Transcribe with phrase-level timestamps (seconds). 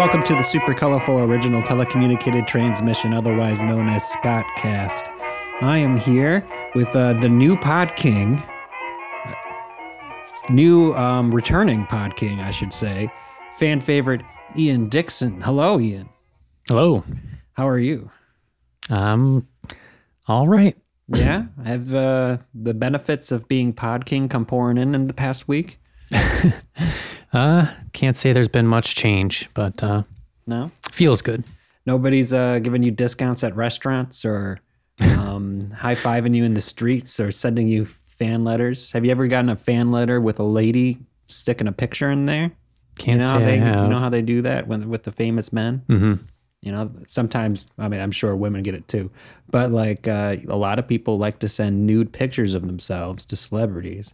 [0.00, 5.10] welcome to the super colorful original telecommunicated transmission, otherwise known as Scottcast.
[5.60, 6.42] I am here
[6.74, 8.42] with uh, the new Pod King,
[10.48, 13.12] new um, returning Pod King, I should say,
[13.58, 14.22] fan favorite
[14.56, 15.38] Ian Dixon.
[15.42, 16.08] Hello, Ian.
[16.66, 17.04] Hello.
[17.52, 18.10] How are you?
[18.88, 19.46] Um,
[20.26, 20.78] all right.
[21.08, 25.14] Yeah, I have uh, the benefits of being Pod King come pouring in in the
[25.14, 25.78] past week?
[27.32, 30.02] Uh, can't say there's been much change, but uh,
[30.46, 31.44] No, feels good.
[31.86, 34.58] nobody's uh, giving you discounts at restaurants or
[35.00, 38.90] um, high fiving you in the streets or sending you fan letters.
[38.92, 40.98] Have you ever gotten a fan letter with a lady
[41.28, 42.50] sticking a picture in there?
[42.98, 43.84] Can't you know say they I have.
[43.84, 45.82] you know how they do that when with the famous men.
[45.86, 46.14] hmm
[46.60, 49.10] You know, sometimes I mean I'm sure women get it too,
[49.50, 53.36] but like uh, a lot of people like to send nude pictures of themselves to
[53.36, 54.12] celebrities.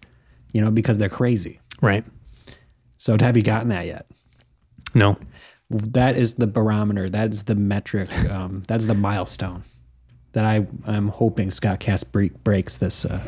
[0.52, 1.58] You know, because they're crazy.
[1.82, 2.04] Right.
[2.98, 4.06] So have you gotten that yet?
[4.94, 5.18] No.
[5.70, 7.08] That is the barometer.
[7.08, 8.12] That is the metric.
[8.30, 9.62] Um, that's the milestone
[10.32, 13.20] that I am hoping Scott Cast break, breaks this uh,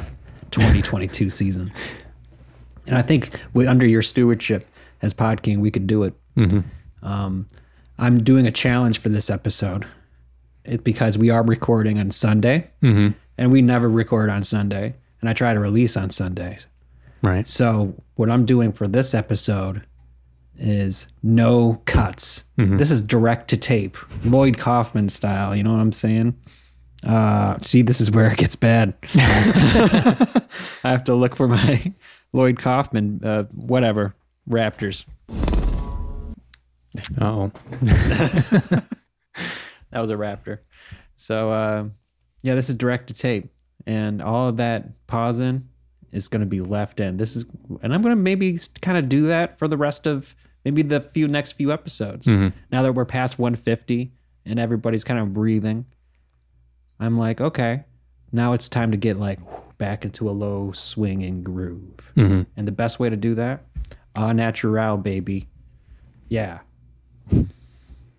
[0.50, 1.72] 2022 season.
[2.86, 4.66] And I think we, under your stewardship
[5.02, 6.14] as Pod King, we could do it.
[7.02, 7.46] Um,
[7.98, 9.84] I'm doing a challenge for this episode
[10.64, 13.14] it, because we are recording on Sunday, Mhm.
[13.36, 14.94] and we never record on Sunday.
[15.20, 16.66] And I try to release on Sundays.
[17.22, 17.46] Right.
[17.46, 19.84] So what I'm doing for this episode
[20.56, 22.44] is no cuts.
[22.56, 25.54] This is direct to tape, Lloyd Kaufman style.
[25.54, 26.36] You know what I'm saying?
[27.06, 28.94] Uh, see, this is where it gets bad.
[29.14, 30.40] I
[30.82, 31.94] have to look for my
[32.32, 34.16] Lloyd Kaufman, uh, whatever,
[34.50, 35.04] Raptors.
[37.20, 37.52] Oh.
[39.90, 40.58] That was a Raptor.
[41.16, 41.84] So uh,
[42.42, 43.50] yeah, this is direct to tape,
[43.86, 45.68] and all of that pausing
[46.12, 47.16] is going to be left in.
[47.16, 47.44] This is,
[47.82, 51.00] and I'm going to maybe kind of do that for the rest of maybe the
[51.00, 52.26] few next few episodes.
[52.28, 52.52] Now
[52.82, 54.12] that we're past 150
[54.46, 55.84] and everybody's kind of breathing,
[57.00, 57.84] I'm like, okay,
[58.32, 62.12] now it's time to get like whew, back into a low swinging groove.
[62.16, 62.46] Mhm.
[62.56, 63.64] And the best way to do that,
[64.16, 65.48] au natural, baby.
[66.28, 66.58] Yeah.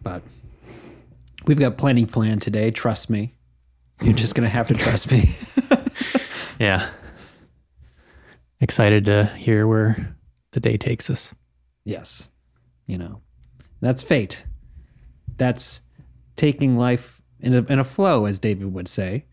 [0.02, 0.22] But
[1.46, 2.72] we've got plenty planned today.
[2.72, 3.36] Trust me.
[4.02, 5.36] You're just going to have to trust me.
[6.60, 6.90] Yeah.
[8.62, 10.16] Excited to hear where
[10.52, 11.34] the day takes us.
[11.86, 12.30] yes.
[12.88, 13.22] You know,
[13.82, 14.46] that's fate.
[15.38, 15.82] That's
[16.36, 19.26] taking life in a, in a flow, as David would say.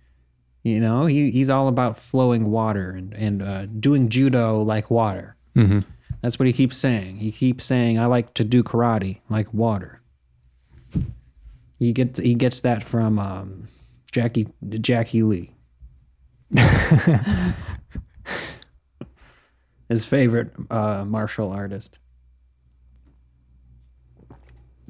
[0.63, 5.37] You know, he, he's all about flowing water and, and uh, doing judo like water.
[5.55, 5.79] hmm
[6.21, 7.17] That's what he keeps saying.
[7.17, 10.03] He keeps saying, "I like to do karate like water."
[11.79, 13.69] He gets he gets that from um,
[14.13, 15.55] Jackie Jackie Lee.
[19.89, 21.99] His favorite uh, martial artist.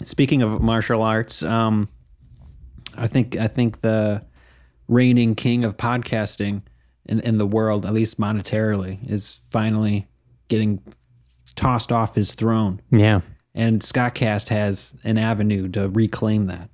[0.03, 1.89] Speaking of martial arts, um,
[2.97, 4.25] I think I think the
[4.89, 6.63] reigning king of podcasting
[7.07, 10.07] in, in the world, at least monetarily, is finally
[10.49, 10.83] getting
[11.55, 12.81] tossed off his throne.
[12.91, 13.21] Yeah.
[13.55, 16.71] And Scottcast has an avenue to reclaim that.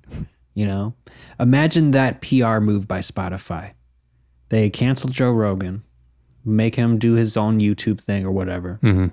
[0.53, 0.93] You know,
[1.39, 3.73] imagine that PR move by Spotify.
[4.49, 5.83] They canceled Joe Rogan,
[6.45, 9.07] make him do his own YouTube thing or whatever, hmm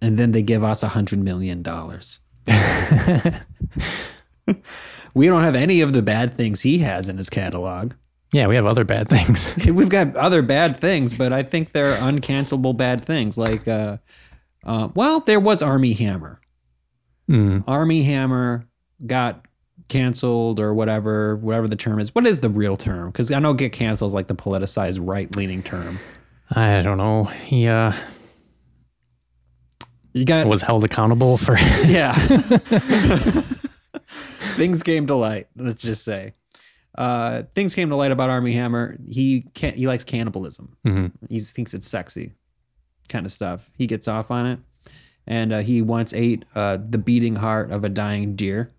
[0.00, 2.20] and then they give us a hundred million dollars.
[5.14, 7.92] we don't have any of the bad things he has in his catalog.
[8.32, 9.52] Yeah, we have other bad things.
[9.66, 13.38] We've got other bad things, but I think they're uncancelable bad things.
[13.38, 13.96] Like, uh,
[14.64, 16.40] uh, well, there was Armie Hammer.
[17.28, 17.64] mm.
[17.66, 18.66] Armie Hammer
[19.06, 19.46] got
[19.88, 22.14] canceled or whatever, whatever the term is.
[22.14, 23.10] What is the real term?
[23.10, 25.98] Because I know get canceled is like the politicized right leaning term.
[26.50, 27.24] I don't know.
[27.24, 27.92] He uh,
[30.12, 31.56] You got was held accountable for.
[31.86, 32.12] yeah.
[34.56, 35.48] things came to light.
[35.56, 36.34] Let's just say,
[36.96, 38.96] uh, things came to light about Armie Hammer.
[39.06, 39.76] He can't.
[39.76, 40.76] He likes cannibalism.
[40.86, 41.12] Mhm.
[41.28, 42.32] He thinks it's sexy,
[43.08, 43.70] kind of stuff.
[43.76, 44.58] He gets off on it,
[45.26, 48.72] and uh, he once ate uh, the beating heart of a dying deer.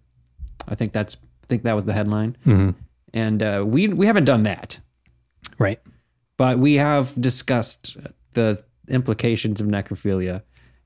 [0.68, 1.16] I think that's.
[1.44, 2.38] I think that was the headline.
[2.46, 2.76] Mhm.
[3.14, 4.80] And uh, we we haven't done that,
[5.58, 5.80] Right.
[6.38, 7.98] but we have discussed
[8.34, 10.44] the implications of necrophilia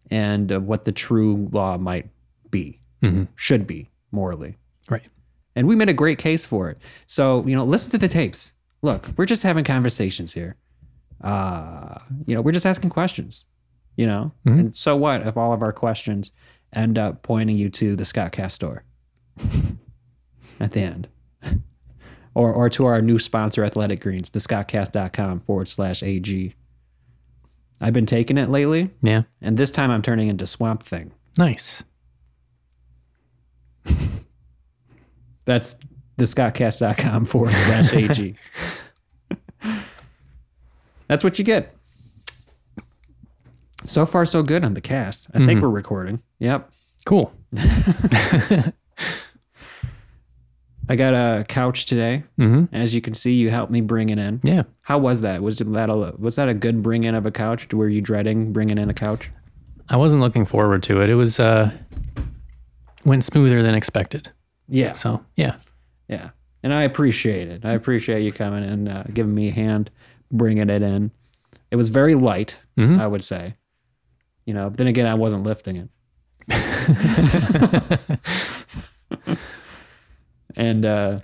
[0.10, 2.10] and uh, what the true law might
[2.50, 3.28] be, Mhm.
[3.36, 4.58] should be morally.
[4.90, 5.04] Right.
[5.56, 6.78] And we made a great case for it.
[7.06, 8.54] So, you know, listen to the tapes.
[8.82, 10.56] Look, we're just having conversations here.
[11.22, 13.46] Uh, you know, we're just asking questions,
[13.98, 14.32] you know?
[14.46, 14.60] Mhm.
[14.60, 16.32] And so what if all of our questions
[16.74, 18.84] end up pointing you to the Scott Cast store
[20.60, 21.08] at the end?
[22.36, 26.54] or, or to our new sponsor, Athletic Greens, the scottcast.com forward slash AG.
[27.82, 29.24] I've been taking it lately, Yeah.
[29.42, 31.12] and this time I'm turning into Swamp Thing.
[31.38, 31.84] Nice.
[35.46, 35.76] That's
[36.18, 38.36] thescottcast.com forward slash AG.
[41.08, 41.76] That's what you get.
[43.86, 45.28] So far, so good on the cast.
[45.34, 45.62] I think mm-hmm.
[45.62, 46.22] we're recording.
[46.40, 46.72] Yep.
[47.06, 47.34] Cool.
[50.90, 52.24] I got a couch today.
[52.38, 52.76] Mm-hmm.
[52.76, 54.42] As you can see, you helped me bring it in.
[54.44, 54.64] Yeah.
[54.82, 55.42] How was that?
[55.42, 57.74] Was that a, was that a good bring in of a couch?
[57.74, 59.32] Were you dreading bringing in a couch?
[59.90, 61.10] I wasn't looking forward to it.
[61.10, 61.72] It was uh
[63.06, 64.30] went smoother than expected.
[64.68, 64.94] Yeah.
[64.94, 65.56] So yeah.
[66.08, 66.32] Yeah.
[66.64, 67.66] And I appreciate it.
[67.66, 69.92] I appreciate you coming and uh, giving me a hand,
[70.32, 71.12] bringing it in.
[71.72, 73.56] It was very light, I would say.
[74.46, 75.90] You know, then again, I wasn't lifting it.
[80.56, 81.20] and uh,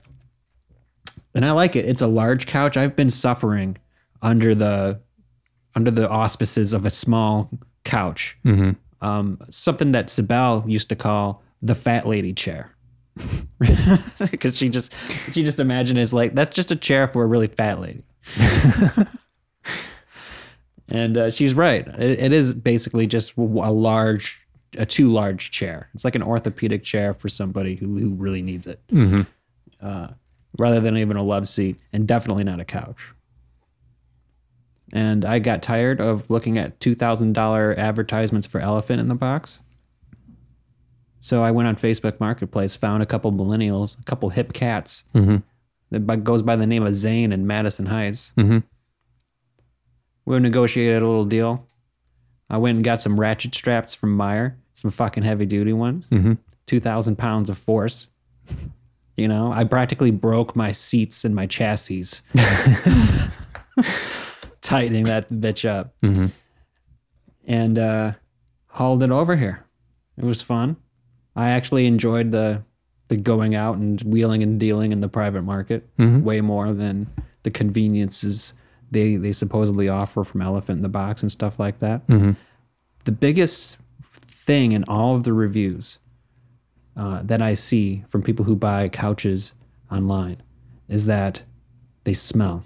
[1.34, 1.86] and I like it.
[1.86, 2.78] It's a large couch.
[2.78, 3.78] I've been suffering
[4.22, 5.00] under the
[5.76, 7.50] under the auspices of a small
[7.84, 8.38] couch.
[9.02, 12.76] Um, something that Sibel used to call the fat lady chair
[14.31, 14.94] because she just
[15.31, 18.04] she just imagined as like that's just a chair for a really fat lady.
[20.90, 21.88] and uh, she's right.
[21.88, 24.38] It, it is basically just a large,
[24.77, 25.89] a too large chair.
[25.94, 28.81] It's like an orthopedic chair for somebody who who really needs it,
[29.81, 30.07] uh,
[30.57, 33.12] rather than even a love seat, and definitely not a couch.
[34.92, 39.16] And I got tired of looking at two thousand dollar advertisements for elephant in the
[39.16, 39.62] box.
[41.21, 45.04] So I went on Facebook Marketplace, found a couple millennials, a couple hip cats
[45.92, 48.31] that goes by the name of Zane in Madison Heights.
[48.38, 48.63] Mhm.
[50.25, 51.68] We negotiated a little deal.
[52.50, 56.34] I went and got some ratchet straps from Meijer, some fucking heavy duty ones, mm-hmm.
[56.68, 58.08] 2,000 pounds of force.
[59.18, 62.04] You know, I practically broke my seats and my chassis
[64.62, 65.94] tightening that bitch up.
[66.02, 66.28] Mm-hmm.
[67.46, 68.14] And uh,
[68.68, 69.66] hauled it over here.
[70.18, 70.78] It was fun.
[71.36, 72.64] I actually enjoyed the
[73.10, 76.24] the going out and wheeling and dealing in the private market mm-hmm.
[76.24, 77.08] way more than
[77.42, 78.54] the conveniences
[78.92, 82.08] they they supposedly offer from Elephant in the Box and stuff like that.
[83.06, 83.78] The biggest
[84.50, 86.00] thing in all of the reviews
[86.98, 89.54] uh, that I see from people who buy couches
[89.92, 90.42] online
[90.88, 91.44] is that
[92.04, 92.63] they smell.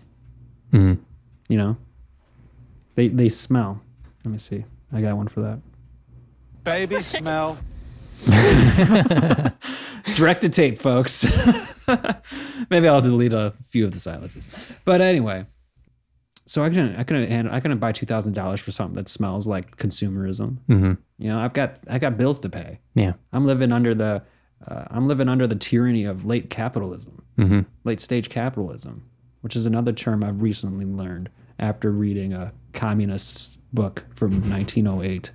[1.49, 1.77] You know,
[2.95, 3.81] they they smell.
[4.23, 4.63] Let me see.
[4.93, 5.59] I got one for that.
[6.63, 7.57] Baby smell.
[10.15, 11.25] direct to tape, folks.
[12.69, 14.47] Maybe I'll delete a few of the silences.
[14.85, 15.47] But anyway,
[16.45, 19.47] so I couldn't, I couldn't, I couldn't buy two thousand dollars for something that smells
[19.47, 20.57] like consumerism.
[20.69, 20.93] Mm-hmm.
[21.17, 22.79] You know, I've got, I got bills to pay.
[22.95, 23.13] Yeah.
[23.31, 24.23] I'm living under the,
[24.67, 27.61] uh, I'm living under the tyranny of late capitalism, Mm-hmm.
[27.83, 29.09] late stage capitalism,
[29.41, 31.29] which is another term I've recently learned
[31.59, 35.31] after reading a communist book from 1908.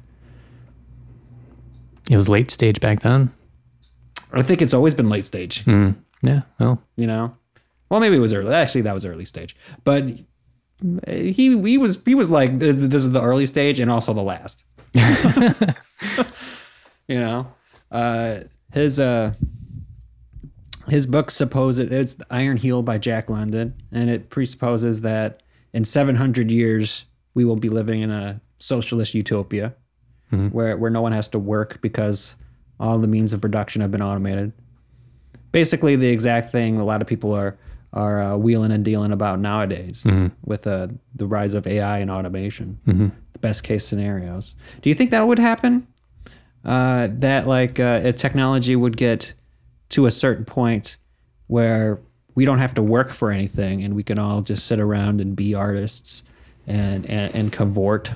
[2.11, 3.33] It was late stage back then.
[4.33, 5.65] I think it's always been late stage.
[5.65, 5.97] Mm.
[6.23, 6.43] Yeah.
[6.59, 6.83] Well.
[6.97, 7.37] you know
[7.91, 10.05] well maybe it was early actually that was early stage but
[11.07, 14.13] he he was he was like th- th- this is the early stage and also
[14.13, 14.65] the last.
[17.09, 17.47] You know?
[17.91, 18.41] Uh
[18.73, 19.33] his uh
[20.89, 25.43] his book supposes it's the iron heel by jack london and it presupposes that
[25.73, 29.75] in 700 years we will be living in a socialist utopia
[30.51, 32.37] where where no one has to work because
[32.79, 34.53] all the means of production have been automated.
[35.53, 37.57] Basically the exact thing a lot of people are
[37.93, 40.05] are uh, wheeling and dealing about nowadays
[40.45, 42.79] with uh, the rise of AI and automation.
[43.33, 44.55] The best case scenarios.
[44.83, 45.87] Do you think that would happen?
[46.65, 49.35] Uh, that like uh, a technology would get
[49.91, 50.99] to a certain point
[51.47, 51.99] where
[52.35, 55.35] we don't have to work for anything and we can all just sit around and
[55.35, 56.23] be artists
[56.67, 58.11] and and, and cavort.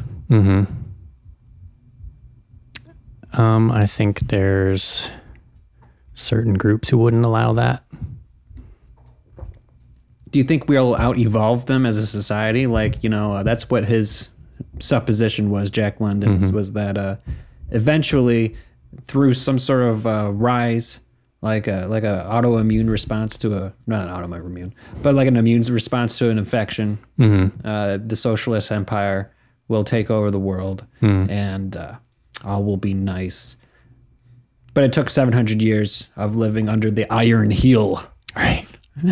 [3.33, 5.11] Um, I think there's
[6.15, 7.83] certain groups who wouldn't allow that.
[10.33, 12.67] Do you think we'll out evolve them as a society?
[12.67, 14.31] Like, you know, uh, that's what his
[14.81, 17.17] supposition was, Jack London's, was that uh,
[17.71, 18.57] eventually,
[19.03, 21.01] through some sort of uh, rise,
[21.43, 24.73] like a like a autoimmune response to a not an autoimmune,
[25.03, 26.99] but like an immune response to an infection,
[27.65, 29.33] uh, the socialist empire
[29.69, 30.85] will take over the world,
[31.31, 31.97] and uh,
[32.45, 33.57] all will be nice.
[34.75, 38.01] But it took 700 years of living under the iron heel.
[38.35, 38.67] Right.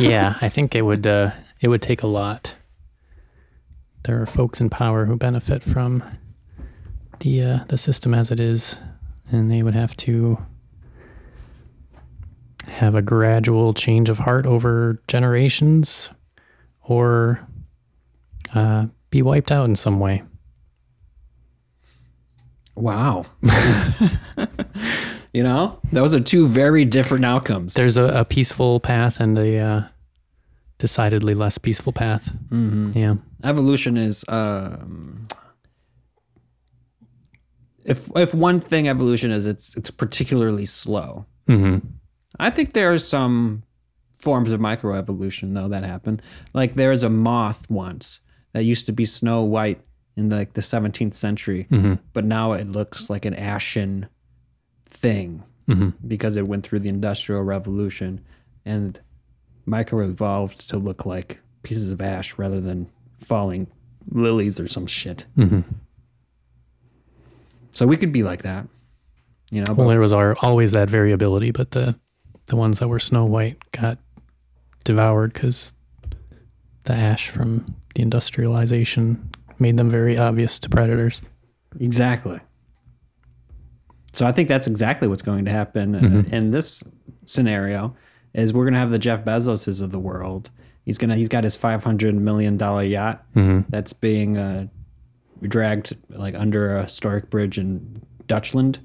[0.00, 2.54] yeah, I think it would uh, it would take a lot.
[4.04, 6.04] There are folks in power who benefit from
[7.20, 8.78] the uh, the system as it is,
[9.30, 10.38] and they would have to
[12.68, 16.10] have a gradual change of heart over generations,
[16.82, 17.40] or
[18.54, 20.22] uh, be wiped out in some way.
[25.38, 27.74] You know, those are two very different outcomes.
[27.74, 29.82] There's a, a peaceful path and a uh,
[30.78, 32.28] decidedly less peaceful path.
[32.48, 32.98] Mm-hmm.
[32.98, 33.14] Yeah.
[33.44, 35.28] Evolution is um,
[37.84, 41.24] if if one thing evolution is, it's it's particularly slow.
[41.46, 41.86] Mm-hmm.
[42.40, 43.62] I think there are some
[44.12, 46.20] forms of microevolution though that happen.
[46.52, 48.22] Like there's a moth once
[48.54, 49.80] that used to be snow white
[50.16, 51.68] in like the 17th century,
[52.12, 54.08] but now it looks like an ashen
[54.98, 55.90] thing mm-hmm.
[56.06, 58.20] because it went through the industrial revolution
[58.64, 59.00] and
[59.64, 63.68] micro evolved to look like pieces of ash rather than falling
[64.10, 65.26] lilies or some shit.
[65.36, 65.60] Mm-hmm.
[67.70, 68.66] So we could be like that,
[69.50, 69.72] you know.
[69.72, 71.98] Well, there was our, always that variability, but the
[72.46, 73.98] the ones that were snow white got
[74.84, 75.74] devoured because
[76.84, 81.20] the ash from the industrialization made them very obvious to predators.
[81.78, 82.40] Exactly.
[84.12, 86.82] So I think that's exactly what's going to happen uh, in this
[87.26, 87.96] scenario.
[88.34, 90.50] Is we're going to have the Jeff Bezoses of the world.
[90.84, 93.26] He's gonna he's got his five hundred million dollar yacht
[93.68, 94.68] that's being uh,
[95.42, 98.78] dragged like under a historic bridge in Dutchland.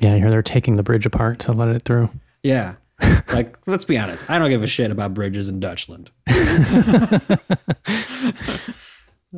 [0.00, 2.10] Yeah, I hear they're taking the bridge apart to let it through.
[2.42, 2.74] Yeah.
[3.32, 4.28] like, let's be honest.
[4.28, 6.08] I don't give a shit about bridges in Dutchland.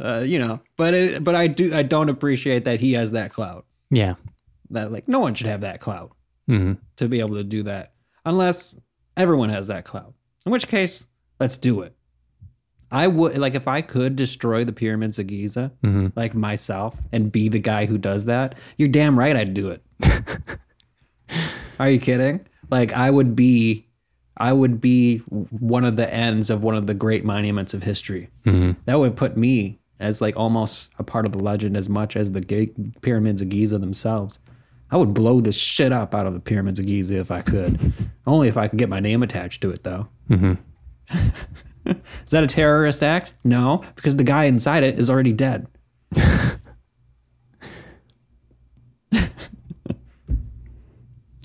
[0.01, 3.31] uh, you know, but it, but I do I don't appreciate that he has that
[3.31, 3.65] clout.
[3.91, 4.15] Yeah.
[4.71, 6.13] That like no one should have that clout
[6.47, 7.93] hmm to be able to do that
[8.25, 8.77] unless
[9.17, 10.15] everyone has that clout.
[10.45, 11.07] In which case,
[11.41, 11.95] let's do it.
[12.91, 15.73] I would like if I could destroy the pyramids of Giza,
[16.15, 18.55] like myself, and be the guy who does that.
[18.79, 19.83] You're damn right, I'd do it.
[21.79, 22.47] Are you kidding?
[22.71, 23.87] Like I would be,
[24.37, 28.29] I would be one of the ends of one of the great monuments of history.
[28.85, 32.33] That would put me as like almost a part of the legend as much as
[32.33, 32.71] the
[33.03, 34.39] pyramids of Giza themselves.
[34.91, 37.93] I would blow the shit up out of the pyramids of Giza if I could.
[38.27, 40.09] Only if I could get my name attached to it, though.
[40.31, 40.57] is
[42.31, 43.35] that a terrorist act?
[43.45, 45.67] No, because the guy inside it is already dead.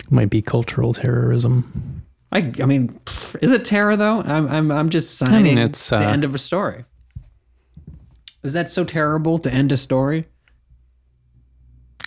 [0.10, 2.03] Might be cultural terrorism.
[2.33, 3.00] I, I mean,
[3.41, 4.21] is it terror though?
[4.21, 6.86] I'm, I'm, I'm just signing it's, the uh, end of a story.
[8.43, 10.27] Is that so terrible to end a story?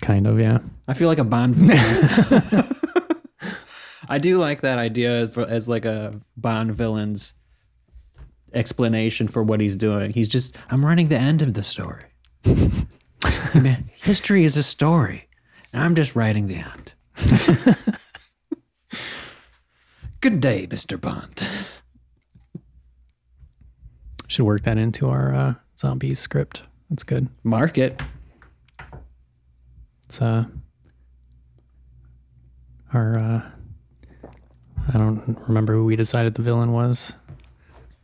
[0.01, 0.59] Kind of, yeah.
[0.87, 2.65] I feel like a Bond villain.
[4.09, 7.33] I do like that idea for, as like a Bond villain's
[8.53, 10.13] explanation for what he's doing.
[10.13, 12.03] He's just, I'm writing the end of the story.
[14.01, 15.27] History is a story,
[15.73, 16.93] and I'm just writing the end.
[20.21, 20.99] Good day, Mr.
[20.99, 21.47] Bond.
[24.27, 26.63] Should work that into our uh, zombies script.
[26.89, 27.29] That's good.
[27.43, 28.01] Mark it.
[30.05, 30.45] It's uh
[32.95, 33.41] our uh
[34.93, 37.13] I don't remember who we decided the villain was.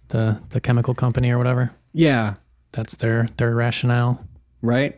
[0.09, 1.71] The the chemical company or whatever.
[1.93, 2.35] Yeah,
[2.71, 4.25] That's their their rationale.
[4.61, 4.97] right?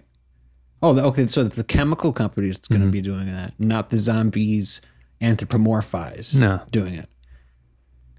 [0.82, 1.28] Oh, okay.
[1.28, 4.82] So the chemical company is going to be doing that, not the zombies
[5.22, 6.62] anthropomorphize No.
[6.72, 7.08] doing it.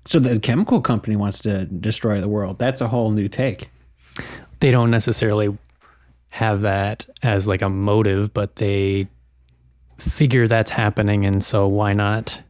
[0.06, 2.58] So the chemical company wants to destroy the world.
[2.58, 3.68] That's a whole new take.
[4.60, 5.56] They don't necessarily
[6.30, 9.08] have that as like a motive, but they
[9.98, 12.42] figure that's happening and so why not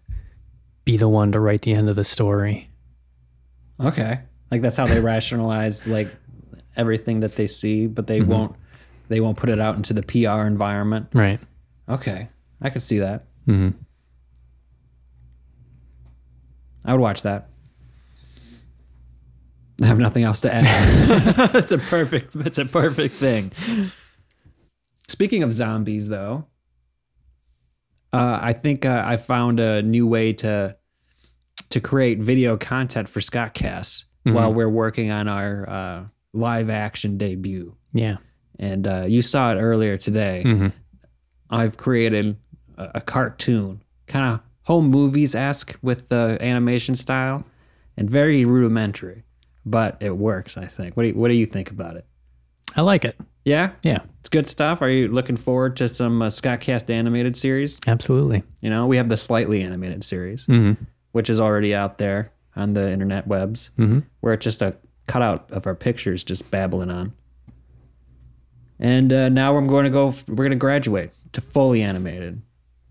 [0.84, 2.70] be the one to write the end of the story?
[3.82, 4.20] Okay,
[4.50, 6.08] like that's how they rationalize like
[6.76, 8.56] everything that they see, but they won't.
[9.08, 11.08] They won't put it out into the PR environment.
[11.12, 11.38] Right.
[11.88, 12.28] Okay,
[12.62, 13.26] I could see that.
[13.46, 13.76] Mm-hmm.
[16.86, 17.50] I would watch that.
[19.82, 20.64] I have nothing else to add.
[21.52, 22.32] That's a perfect.
[22.32, 23.52] That's a perfect thing.
[25.08, 26.46] Speaking of zombies, though,
[28.14, 30.76] uh, I think uh, I found a new way to
[31.70, 37.74] to create video content for Scottcast while we're working on our uh, live action debut.
[37.92, 38.16] Yeah.
[38.58, 40.70] And uh, you saw it earlier today.
[41.50, 42.36] I've created
[42.78, 47.44] a, a cartoon, kind of home movies esque with the animation style,
[47.96, 49.24] and very rudimentary,
[49.66, 50.56] but it works.
[50.56, 50.96] I think.
[50.96, 52.06] What do you, What do you think about it?
[52.76, 53.16] I like it.
[53.44, 53.98] Yeah, Yeah.
[54.20, 54.80] it's good stuff.
[54.82, 57.78] Are you looking forward to some uh, Scottcast animated series?
[57.86, 58.42] Absolutely.
[58.62, 60.82] You know, we have the slightly animated series, Mm-hmm.
[61.12, 64.00] which is already out there on the internet webs, Mm-hmm.
[64.20, 64.74] where it's just a
[65.06, 67.12] cutout of our pictures just babbling on.
[68.78, 70.06] And uh, now I'm going to go.
[70.28, 72.42] We're going to graduate to fully animated.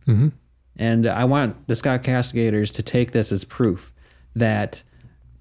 [0.07, 0.29] Mm-hmm.
[0.77, 3.93] And I want the Scott Castigators to take this as proof
[4.35, 4.81] that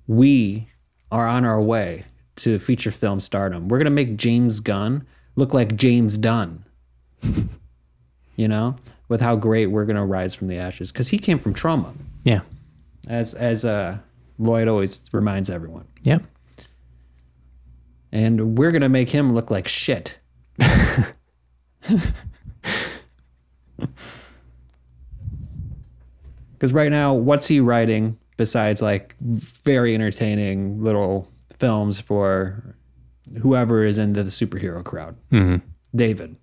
[0.06, 0.68] we
[1.10, 2.04] are on our way
[2.36, 3.68] to feature film stardom.
[3.68, 6.64] We're going to make James Gunn look like James Dunn.
[8.36, 8.76] you know,
[9.08, 11.92] with how great we're gonna rise from the ashes because he came from Troma,
[12.24, 12.40] Yeah.
[13.08, 13.98] as as uh,
[14.38, 16.18] Lloyd always reminds everyone, Yeah.
[18.10, 20.18] and we're gonna make him look like shit.
[26.52, 31.28] Because right now, what's he writing besides like very entertaining little
[31.62, 32.74] films for
[33.40, 35.14] whoever is into the superhero crowd?
[35.30, 35.56] hmm
[35.94, 36.36] David.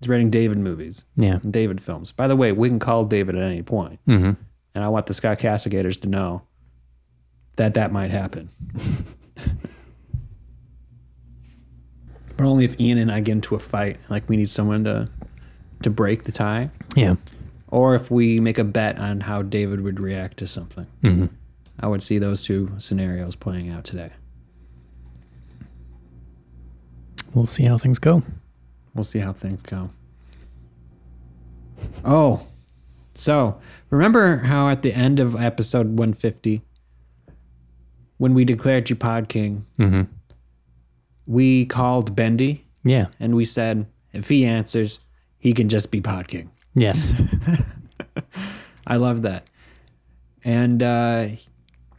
[0.00, 1.40] He's writing David movies, Yeah.
[1.50, 2.12] David films.
[2.12, 4.32] By the way, we can call David at any point, hmm
[4.74, 6.42] and I want the Scott Castigators to know
[7.56, 8.48] that that might happen.
[12.36, 15.08] but only if Ian and I get into a fight, like we need someone to
[15.82, 17.14] to break the tie, Yeah.
[17.68, 20.86] or if we make a bet on how David would react to something.
[21.02, 21.26] hmm
[21.80, 24.10] I would see those two scenarios playing out today.
[27.34, 28.22] We'll see how things go.
[28.94, 29.90] We'll see how things go.
[32.04, 32.46] Oh,
[33.14, 36.62] so remember how at the end of episode 150,
[38.16, 40.02] when we declared you Pod King, hmm
[41.26, 43.08] we called Bendy Yeah.
[43.20, 44.98] and we said if he answers,
[45.38, 46.50] he can just be Pod King.
[46.74, 47.12] Yes.
[48.86, 49.46] I love that.
[50.42, 51.26] And uh,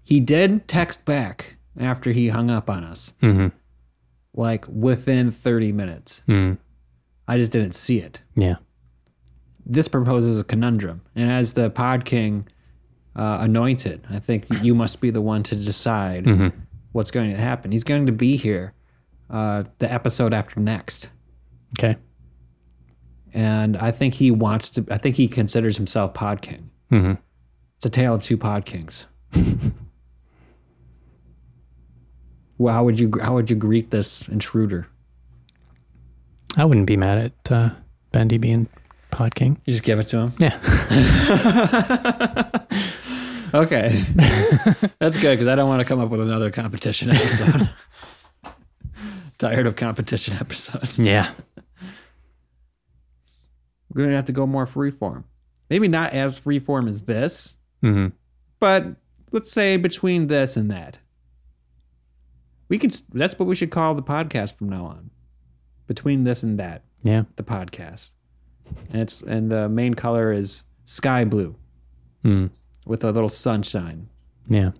[0.09, 3.47] he did text back after he hung up on us, hmm
[4.33, 6.23] like within 30 minutes.
[6.27, 6.57] mm
[7.27, 8.21] I just didn't see it.
[8.35, 8.55] Yeah.
[9.65, 11.01] this proposes a conundrum.
[11.15, 12.47] And as the Pod King
[13.15, 16.25] uh, anointed, I think you must be the one to decide
[16.91, 17.71] what's going to happen.
[17.71, 18.73] He's going to be here
[19.29, 21.09] uh, the episode after next.
[21.77, 21.97] Okay.
[23.33, 26.69] And I think he wants to, I think he considers himself Pod King.
[26.89, 27.13] hmm
[27.77, 29.07] It's a tale of two Pod Kings.
[32.59, 34.87] well, how would you how would you greet this intruder?
[36.57, 37.69] I wouldn't be mad at uh,
[38.11, 38.67] Bendy being
[39.09, 39.59] Pod King.
[39.65, 40.33] You just give it to him.
[40.37, 40.57] Yeah.
[43.53, 43.89] Okay,
[44.99, 47.67] that's good because I don't want to come up with another competition episode.
[49.39, 50.99] Tired of competition episodes.
[50.99, 51.31] Yeah.
[53.91, 55.23] We're gonna have to go more freeform.
[55.69, 58.07] Maybe not as freeform as this, hmm
[58.59, 58.85] but
[59.31, 60.99] let's say between this and that.
[62.69, 62.93] We could.
[63.13, 65.09] That's what we should call the podcast from now on.
[65.87, 67.23] Between this and that, Yeah.
[67.35, 68.11] the podcast,
[68.91, 71.55] and it's and the main color is sky blue
[72.23, 72.51] Mm.
[72.85, 74.07] with a little sunshine,
[74.47, 74.71] Yeah.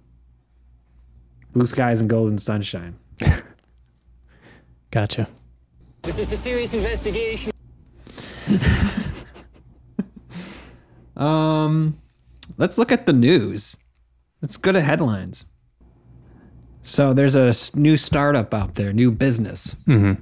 [1.53, 2.95] blue skies and golden sunshine.
[4.91, 5.27] Gotcha.
[6.03, 7.51] This is a serious investigation.
[11.17, 11.97] Um,
[12.57, 13.75] let's look at the news.
[14.41, 15.43] Let's go to headlines.
[16.89, 20.13] So there's a new startup out there, new business, hmm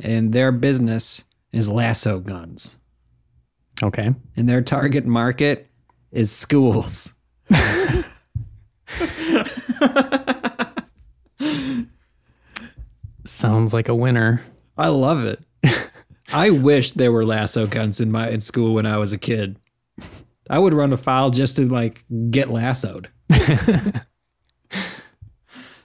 [0.00, 2.80] and their business is lasso guns,
[3.82, 4.12] Okay.
[4.36, 5.70] and their target market
[6.12, 7.18] is schools.
[13.24, 14.42] Sounds like a winner.
[14.76, 15.40] I love it.
[16.32, 19.56] I wish there were lasso guns in my in school when I was a kid.
[20.50, 23.08] I would run a file just to like get lassoed.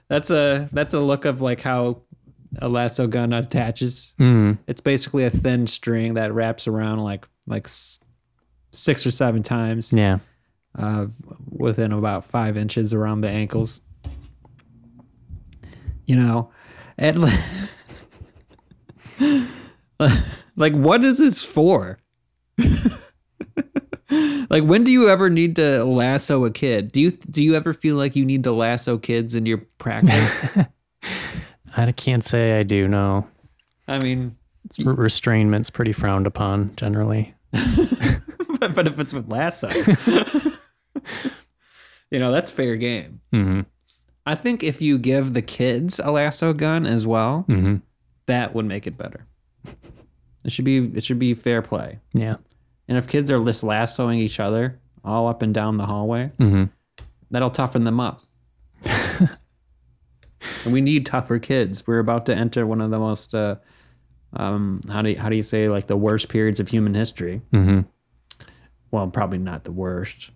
[0.10, 2.02] that's a that's a look of like how
[2.62, 4.14] a lasso gun attaches.
[4.20, 4.58] Mm.
[4.68, 7.68] It's basically a thin string that wraps around like like
[8.72, 10.20] six or seven times Yeah.
[10.78, 11.08] uh,
[11.50, 13.82] within about five inches around the ankles.
[16.06, 16.52] You know,
[16.98, 17.40] and like,
[20.56, 22.00] like, what is this for?
[24.50, 26.92] Like, when do you ever need to lasso a kid?
[26.92, 30.46] Do you do you ever feel like you need to lasso kids in your practice?
[31.78, 32.88] I can't say I do.
[32.88, 33.28] No.
[33.88, 34.36] I mean,
[34.86, 37.34] R- restrainment's pretty frowned upon generally.
[37.52, 39.70] but, but if it's with lasso,
[42.12, 43.22] you know that's fair game.
[43.32, 43.62] hmm
[44.26, 47.78] I think if you give the kids a lasso gun as well, hmm
[48.28, 49.26] that would make it better.
[50.44, 52.00] It should be it should be fair play.
[52.14, 52.36] Yeah.
[52.90, 56.66] And if kids are just lassoing each other all up and down the hallway, hmm
[57.32, 58.22] that'll toughen them up.
[60.66, 61.86] and we need tougher kids.
[61.86, 63.56] We're about to enter one of the most uh,
[64.34, 67.42] um, how do you, how do you say like the worst periods of human history?
[67.52, 67.82] hmm
[68.92, 70.32] Well, probably not the worst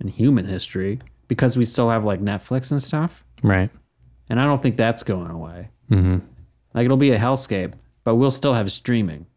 [0.00, 3.24] in human history because we still have like Netflix and stuff.
[3.42, 3.70] Right.
[4.28, 5.68] And I don't think that's going away.
[5.88, 6.18] hmm
[6.74, 7.72] Like it'll be a hellscape,
[8.04, 9.26] but we'll still have streaming.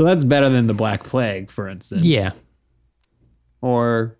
[0.00, 2.02] so that's better than the Black Plague, for instance.
[2.02, 2.30] Yeah.
[3.60, 4.16] Or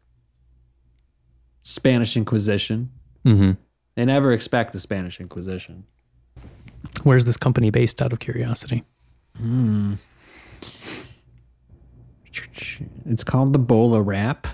[1.62, 2.90] Spanish Inquisition.
[3.24, 3.52] hmm
[3.94, 5.84] They never expect the Spanish Inquisition.
[7.02, 8.84] Where's this company based out of curiosity?
[9.38, 9.94] Hmm.
[13.06, 14.48] It's called the Bola Wrap.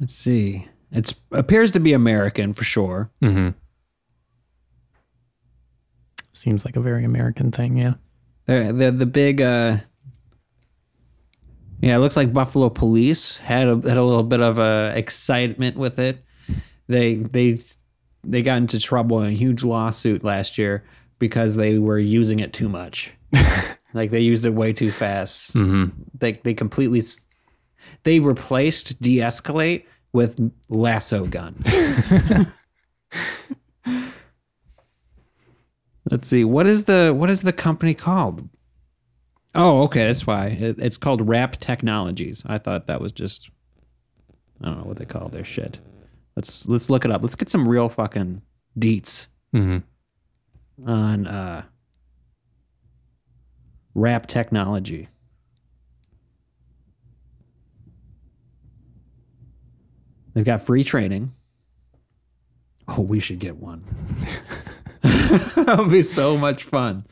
[0.00, 0.66] Let's see.
[0.90, 3.12] It appears to be American for sure.
[6.32, 7.94] Seems like a very American thing, yeah.
[8.46, 9.40] They're, they're the big.
[9.40, 9.78] Uh,
[11.80, 15.76] yeah, it looks like Buffalo Police had a, had a little bit of uh, excitement
[15.76, 16.24] with it.
[16.88, 17.58] They they
[18.24, 20.84] they got into trouble in a huge lawsuit last year
[21.18, 23.12] because they were using it too much.
[23.94, 25.54] like they used it way too fast.
[25.54, 26.00] Mm-hmm.
[26.14, 27.02] They they completely
[28.02, 31.56] they replaced de-escalate with lasso gun.
[36.10, 36.44] Let's see.
[36.44, 38.48] What is the what is the company called?
[39.54, 40.46] Oh, okay, that's why.
[40.48, 42.42] It, it's called Wrap Technologies.
[42.46, 43.50] I thought that was just
[44.62, 45.80] I don't know what they call their shit.
[46.36, 47.22] Let's let's look it up.
[47.22, 48.42] Let's get some real fucking
[48.78, 49.26] deets
[50.86, 51.64] on uh
[53.94, 55.08] Wrap Technology.
[60.34, 61.32] They've got free training.
[62.88, 63.82] Oh, we should get one.
[65.56, 67.04] that would be so much fun.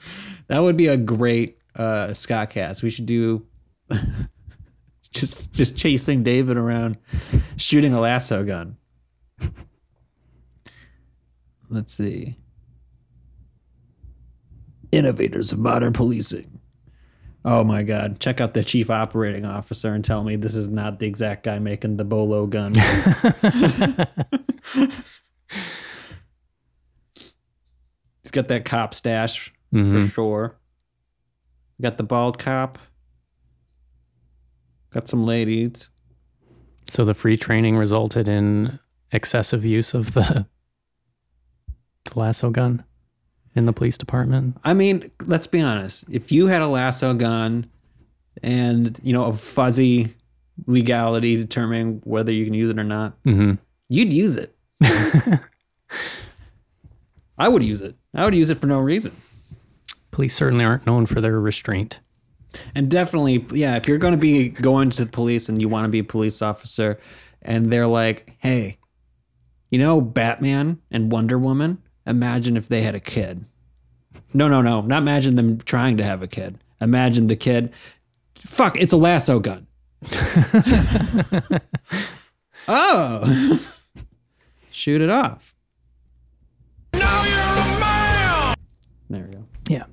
[0.48, 2.82] That would be a great uh Scott cast.
[2.82, 3.46] We should do
[5.12, 6.98] just just chasing David around
[7.56, 8.76] shooting a lasso gun.
[11.68, 12.36] Let's see.
[14.92, 16.60] Innovators of modern policing.
[17.44, 18.20] Oh my god.
[18.20, 21.58] Check out the chief operating officer and tell me this is not the exact guy
[21.58, 22.74] making the bolo gun.
[28.23, 30.06] He's got that cop stash for mm-hmm.
[30.08, 30.58] sure.
[31.80, 32.78] Got the bald cop.
[34.90, 35.88] Got some ladies.
[36.90, 38.78] So the free training resulted in
[39.12, 40.46] excessive use of the,
[42.04, 42.84] the lasso gun
[43.54, 44.58] in the police department.
[44.64, 46.04] I mean, let's be honest.
[46.10, 47.66] If you had a lasso gun
[48.42, 50.14] and, you know, a fuzzy
[50.66, 53.54] legality determining whether you can use it or not, mm-hmm.
[53.88, 54.54] you'd use it.
[57.38, 57.96] I would use it.
[58.14, 59.12] I would use it for no reason.
[60.10, 62.00] Police certainly aren't known for their restraint.
[62.74, 65.86] And definitely, yeah, if you're going to be going to the police and you want
[65.86, 67.00] to be a police officer
[67.42, 68.78] and they're like, hey,
[69.70, 73.44] you know, Batman and Wonder Woman, imagine if they had a kid.
[74.32, 76.58] No, no, no, not imagine them trying to have a kid.
[76.80, 77.72] Imagine the kid,
[78.36, 79.66] fuck, it's a lasso gun.
[82.68, 83.74] oh,
[84.70, 85.56] shoot it off.
[89.14, 89.44] There we go.
[89.68, 89.84] Yeah.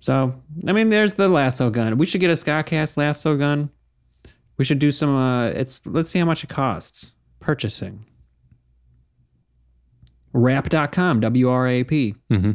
[0.00, 1.98] So, I mean, there's the lasso gun.
[1.98, 3.70] We should get a Scottcast lasso gun.
[4.56, 5.14] We should do some.
[5.14, 8.04] Uh, it's let's see how much it costs purchasing.
[10.32, 12.14] Wrap.com, W R A P.
[12.30, 12.52] Mm-hmm.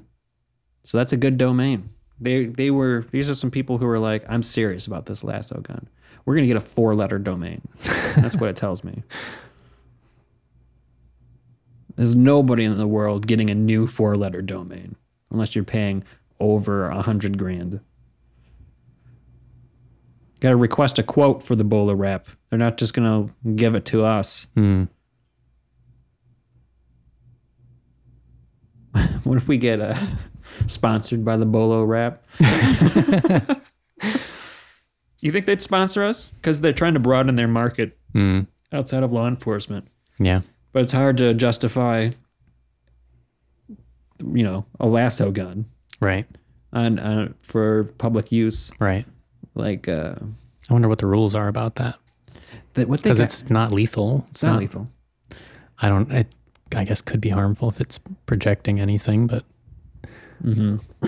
[0.83, 1.89] So that's a good domain.
[2.19, 5.59] They they were these are some people who were like, I'm serious about this lasso
[5.59, 5.87] gun.
[6.25, 7.61] We're gonna get a four letter domain.
[8.15, 9.03] That's what it tells me.
[12.01, 14.95] There's nobody in the world getting a new four letter domain
[15.29, 16.03] unless you're paying
[16.39, 17.79] over a hundred grand.
[20.39, 22.25] Got to request a quote for the BolaWrap.
[22.49, 24.47] They're not just gonna give it to us.
[29.23, 29.93] what if we get uh,
[30.65, 32.23] sponsored by the Bolo Rap?
[35.21, 36.29] you think they'd sponsor us?
[36.29, 37.95] Because they're trying to broaden their market
[38.73, 39.87] outside of law enforcement.
[40.17, 40.39] Yeah.
[40.73, 42.11] But it's hard to justify,
[44.33, 45.65] you know, a lasso gun
[45.99, 46.25] Right.
[46.73, 48.71] on, on for public use.
[48.79, 49.05] Right.
[49.55, 50.15] Like uh,
[50.69, 51.95] I wonder what the rules are about that
[52.73, 54.25] that what they because it's not lethal.
[54.29, 54.87] it's not lethal.
[55.79, 56.09] I don't.
[56.11, 56.27] It,
[56.73, 59.43] I guess could be harmful if it's projecting anything, but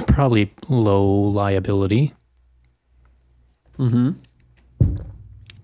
[0.08, 2.14] probably low liability.
[3.78, 4.12] Mm-hmm.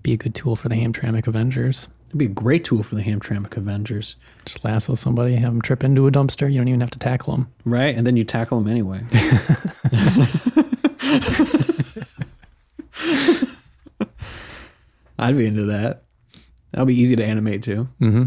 [0.02, 1.90] Be a good tool for the Hamtramck Avengers.
[2.10, 5.84] It'd be a great tool for the Hamtramck Avengers, Just lasso somebody, have them trip
[5.84, 6.52] into a dumpster.
[6.52, 7.54] You don't even have to tackle them.
[7.66, 7.96] right?
[7.96, 9.04] And then you tackle them anyway.
[15.18, 16.04] I'd be into that.
[16.72, 17.88] That'll be easy to animate too.
[18.00, 18.26] Mm-hmm.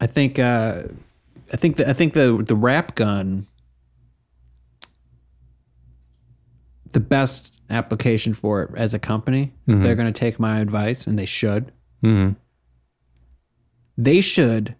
[0.00, 0.38] I think.
[0.38, 0.82] Uh,
[1.52, 1.76] I think.
[1.76, 3.46] The, I think the the wrap gun.
[6.96, 11.06] The best application for it as a company, if they're going to take my advice,
[11.06, 11.70] and they should.
[12.02, 12.32] Mm-hmm.
[13.98, 14.74] They should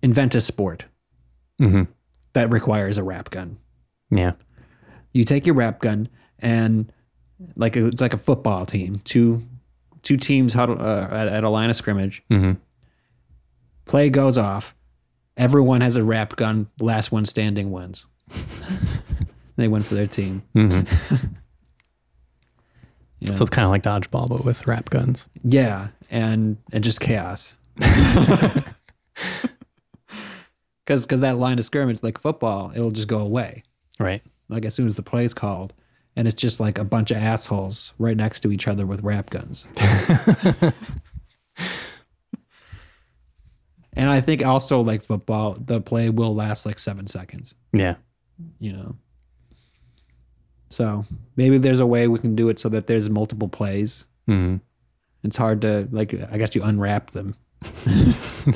[0.00, 0.84] invent a sport
[1.60, 1.90] Mm-hmm.
[2.34, 3.58] that requires a wrap gun.
[4.12, 4.34] Yeah.
[5.12, 6.92] you take your wrap gun and
[7.56, 9.42] like a, it's like a football team two
[10.02, 12.58] two teams huddle uh, at, at a line of scrimmage Mhm.
[13.86, 14.74] Play goes off.
[15.36, 16.68] Everyone has a wrap gun.
[16.80, 18.06] Last one standing wins.
[19.56, 20.42] they win for their team.
[20.54, 21.16] Mm-hmm.
[23.20, 23.36] Yeah.
[23.36, 25.28] So it's kind of like dodgeball, but with wrap guns.
[25.42, 27.56] Yeah, and and just chaos.
[30.84, 33.62] Because because that line of scrimmage, like football, it'll just go away.
[33.98, 34.22] Right.
[34.48, 35.72] Like as soon as the play's called,
[36.14, 39.30] and it's just like a bunch of assholes right next to each other with wrap
[39.30, 39.66] guns.
[43.94, 47.54] and I think also like football, the play will last like seven seconds.
[47.72, 47.94] Yeah.
[48.58, 48.96] You know.
[50.74, 51.04] So
[51.36, 54.08] maybe there's a way we can do it so that there's multiple plays.
[54.26, 54.56] hmm
[55.22, 56.12] It's hard to like.
[56.32, 57.36] I guess you unwrap them.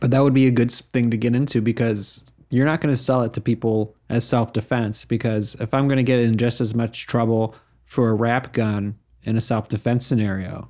[0.00, 2.96] But that would be a good thing to get into because you're not going to
[2.96, 5.04] sell it to people as self defense.
[5.04, 8.96] Because if I'm going to get in just as much trouble for a wrap gun
[9.22, 10.68] in a self defense scenario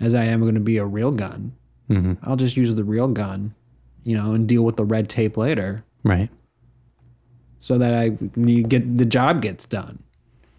[0.00, 1.52] as I am going to be a real gun,
[2.22, 3.54] I'll just use the real gun,
[4.04, 6.28] you know, and deal with the red tape later Right.
[7.58, 10.02] so that I you get the job gets done.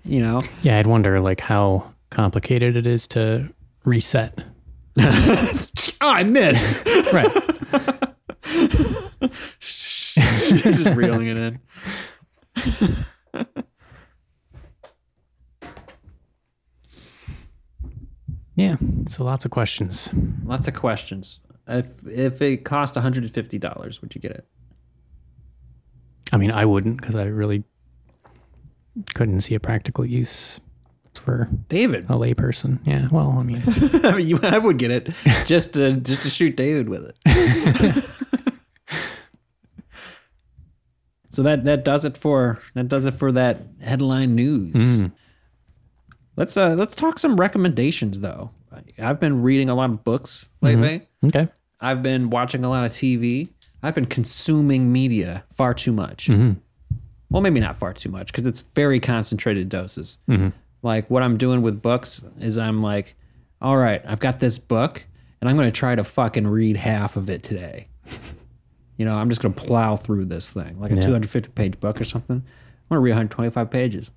[0.03, 3.49] You know, Yeah, I'd wonder like how complicated it is to
[3.86, 4.39] reset.
[4.99, 5.51] oh,
[6.01, 6.86] I missed.
[7.13, 7.31] Right.
[9.60, 11.60] Just reeling it in.
[18.55, 18.77] yeah.
[19.08, 20.10] So lots of questions.
[20.43, 21.39] Lots of questions.
[21.67, 24.45] If if it cost one hundred and fifty dollars, would you get it?
[26.32, 27.63] I mean, I wouldn't because I really
[29.13, 30.60] couldn't see a practical use
[31.13, 32.80] for David, a layperson.
[32.86, 33.08] Yeah.
[33.12, 33.63] Well, I mean,
[34.04, 35.10] I mean, you, I would get it
[35.45, 38.06] just to just to shoot David with it.
[41.30, 45.04] so that that does it for that does it for that headline news.
[46.36, 48.51] Let's uh let's talk some recommendations though.
[48.99, 50.99] I've been reading a lot of books lately.
[51.23, 51.27] Mm-hmm.
[51.27, 51.47] okay.
[51.79, 53.49] I've been watching a lot of TV.
[53.83, 56.27] I've been consuming media far too much.
[56.27, 56.53] Mm-hmm.
[57.29, 60.17] Well, maybe not far too much because it's very concentrated doses.
[60.29, 60.49] Mm-hmm.
[60.83, 63.15] Like what I'm doing with books is I'm like,
[63.61, 65.05] all right, I've got this book
[65.41, 67.88] and I'm going to try to fucking read half of it today.
[68.97, 71.01] you know, I'm just going to plow through this thing like a Yeah.
[71.01, 72.38] 250 page book or something.
[72.38, 72.43] I'm
[72.89, 74.11] going to read 125 pages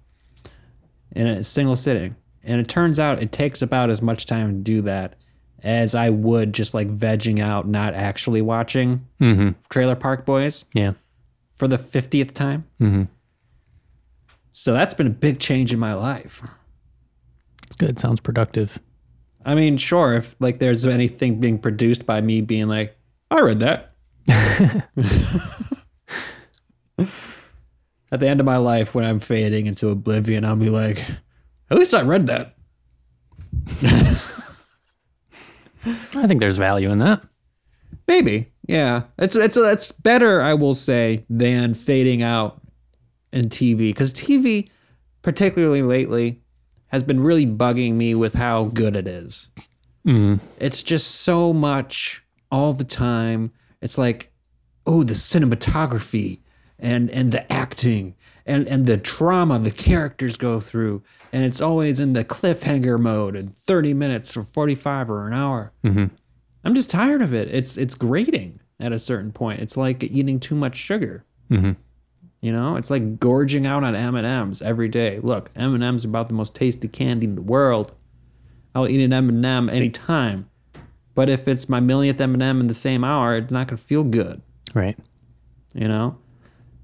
[1.17, 2.15] in a single sitting.
[2.49, 5.15] And it turns out it takes about as much time to do that
[5.63, 9.07] as I would just like vegging out, not actually watching
[9.69, 10.93] Trailer Park Boys Yeah.
[11.55, 12.65] for the 50th time.
[12.81, 13.03] Mm-hmm.
[14.51, 16.43] So that's been a big change in my life.
[17.67, 17.99] It's good.
[17.99, 18.79] Sounds productive.
[19.45, 22.97] I mean, sure, if like there's anything being produced by me being like,
[23.31, 23.93] I read that.
[28.11, 31.05] At the end of my life, when I'm fading into oblivion, I'll be like,
[31.71, 32.55] at least I read that.
[35.85, 37.23] I think there's value in that.
[38.07, 39.03] Maybe, yeah.
[39.19, 42.61] It's it's it's better, I will say, than fading out
[43.33, 44.71] in TV because TV,
[45.23, 46.41] particularly lately,
[46.89, 49.51] has been really bugging me with how good it is.
[50.07, 50.37] Mm-hmm.
[50.59, 53.53] It's just so much all the time.
[53.83, 54.33] It's like,
[54.87, 56.41] oh, the cinematography
[56.79, 58.15] and and the acting
[58.47, 63.37] and and the trauma the characters go through, and it's always in the cliffhanger mode
[63.37, 65.73] in thirty minutes or forty five or an hour.
[65.85, 66.07] Mm-hmm.
[66.65, 67.49] I'm just tired of it.
[67.49, 69.61] It's it's grating at a certain point.
[69.61, 71.25] It's like eating too much sugar.
[71.51, 71.73] Mm-hmm.
[72.41, 75.19] You know, it's like gorging out on M and M's every day.
[75.23, 77.93] Look, M and M's are about the most tasty candy in the world.
[78.75, 80.49] I'll eat an M and m anytime.
[81.15, 83.77] But if it's my millionth M and m in the same hour, it's not gonna
[83.77, 84.41] feel good.
[84.73, 84.97] Right.
[85.75, 86.17] You know.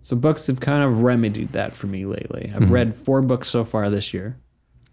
[0.04, 2.52] So books have kind of remedied that for me lately.
[2.54, 4.38] I've read four books so far this year.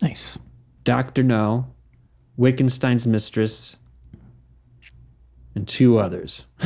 [0.01, 0.39] Nice.
[0.85, 1.67] Doctor No,
[2.37, 3.75] Wittgenstein's Mistress,
[5.53, 6.45] and two others.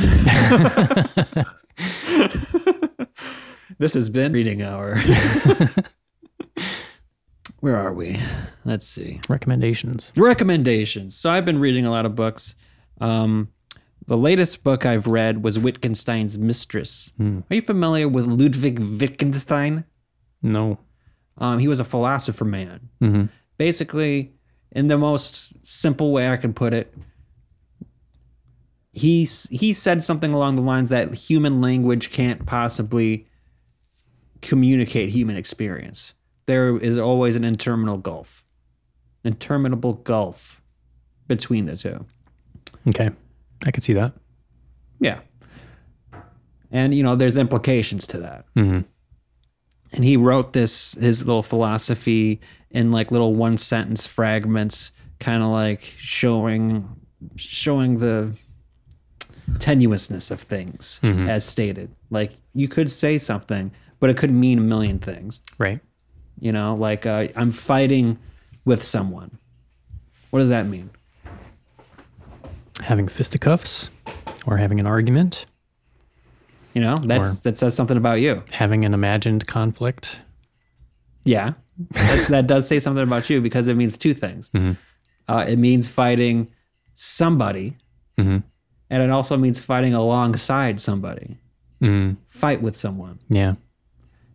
[3.78, 4.94] this has been reading hour.
[7.58, 8.20] Where are we?
[8.64, 9.18] Let's see.
[9.28, 10.12] Recommendations.
[10.16, 11.16] Recommendations.
[11.16, 12.54] So I've been reading a lot of books.
[13.00, 13.48] Um,
[14.06, 17.12] the latest book I've read was Wittgenstein's Mistress.
[17.20, 19.84] Are you familiar with Ludwig Wittgenstein?
[20.42, 20.78] No.
[21.38, 22.88] Um, he was a philosopher man.
[23.58, 24.32] Basically,
[24.72, 26.94] in the most simple way I can put it,
[28.92, 33.26] he he said something along the lines that human language can't possibly
[34.40, 36.14] communicate human experience.
[36.46, 38.44] There is always an interminable gulf,
[39.24, 40.62] interminable gulf
[41.26, 42.06] between the two.
[42.88, 43.10] Okay.
[43.64, 44.12] I could see that.
[45.00, 45.20] Yeah.
[46.70, 48.44] And, you know, there's implications to that.
[48.56, 52.40] and he wrote this his little philosophy
[52.70, 56.88] in like little one sentence fragments, kind of like showing
[57.36, 58.36] showing the
[59.54, 61.90] tenuousness of things as stated.
[62.10, 65.40] Like you could say something, but it could mean a million things.
[65.58, 65.80] Right.
[66.40, 68.18] You know, like uh, I'm fighting
[68.64, 69.38] with someone.
[70.30, 70.90] What does that mean?
[72.82, 73.90] Having fisticuffs
[74.46, 75.46] or having an argument,
[76.74, 78.42] You know, that's that says something about you.
[78.52, 80.20] having an imagined conflict.
[81.24, 81.54] Yeah,
[81.90, 84.50] that, that does say something about you because it means two things.
[85.28, 86.48] Uh, it means fighting
[86.94, 87.76] somebody,
[88.18, 88.42] Mhm.
[88.90, 91.38] and it also means fighting alongside somebody.
[91.82, 93.18] Mm, Fight with someone.
[93.28, 93.54] yeah.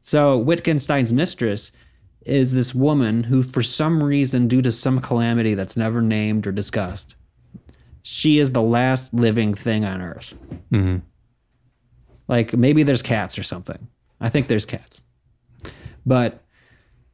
[0.02, 1.72] So Wittgenstein's mistress
[2.26, 6.52] is this woman who, for some reason, due to some calamity that's never named or
[6.52, 7.16] discussed,
[8.04, 10.34] she is the last living thing on Earth.
[10.72, 11.02] Mhm.
[12.28, 13.88] Like maybe there's cats or something.
[14.20, 15.02] I think there's cats,
[16.06, 16.44] but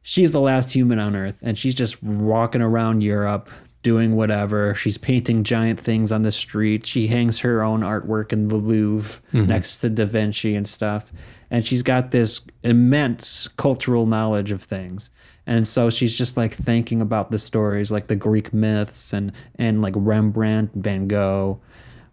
[0.02, 3.48] she's the last human on Earth, and she's just walking around Europe
[3.82, 4.74] doing whatever.
[4.74, 6.84] She's painting giant things on the street.
[6.84, 11.12] She hangs her own artwork in the Louvre next to Da Vinci and stuff.
[11.50, 15.10] And she's got this immense cultural knowledge of things.
[15.48, 19.80] And so she's just like thinking about the stories, like the Greek myths and and
[19.82, 21.58] like Rembrandt, Van Gogh,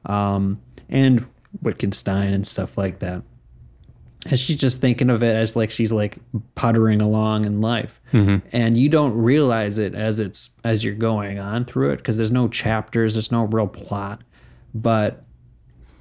[0.06, 1.28] um, and
[1.62, 3.22] Wittgenstein and stuff like that.
[4.28, 6.18] And she's just thinking of it as like she's like
[6.56, 8.00] puttering along in life,
[8.54, 12.32] and you don't realize it as it's as you're going on through it because there's
[12.32, 14.22] no chapters, there's no real plot.
[14.74, 15.24] But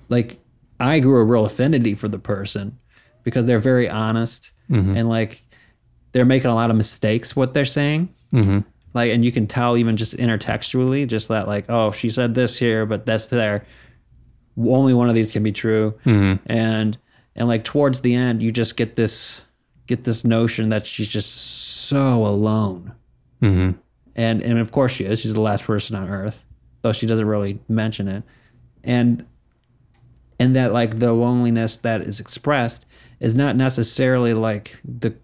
[0.09, 0.39] like,
[0.79, 2.79] I grew a real affinity for the person
[3.25, 4.53] because they're very honest
[4.97, 5.43] and like
[6.15, 8.09] they're making a lot of mistakes what they're saying.
[8.33, 8.61] Mm-hmm.
[8.95, 12.57] Like, and you can tell even just intertextually, just that like, oh, she said this
[12.57, 13.67] here, but that's there.
[14.57, 15.99] Only one of these can be true.
[16.05, 16.97] And
[17.35, 19.43] and like towards the end, you just get this
[19.89, 22.95] get this notion that she's just so alone.
[23.43, 23.73] Mm-hmm.
[24.15, 25.21] And and of course she is.
[25.21, 26.45] She's the last person on Earth,
[26.83, 28.23] though she doesn't really mention it.
[28.85, 29.27] And
[30.39, 32.87] and that like the loneliness that is expressed
[33.19, 35.17] is not necessarily like the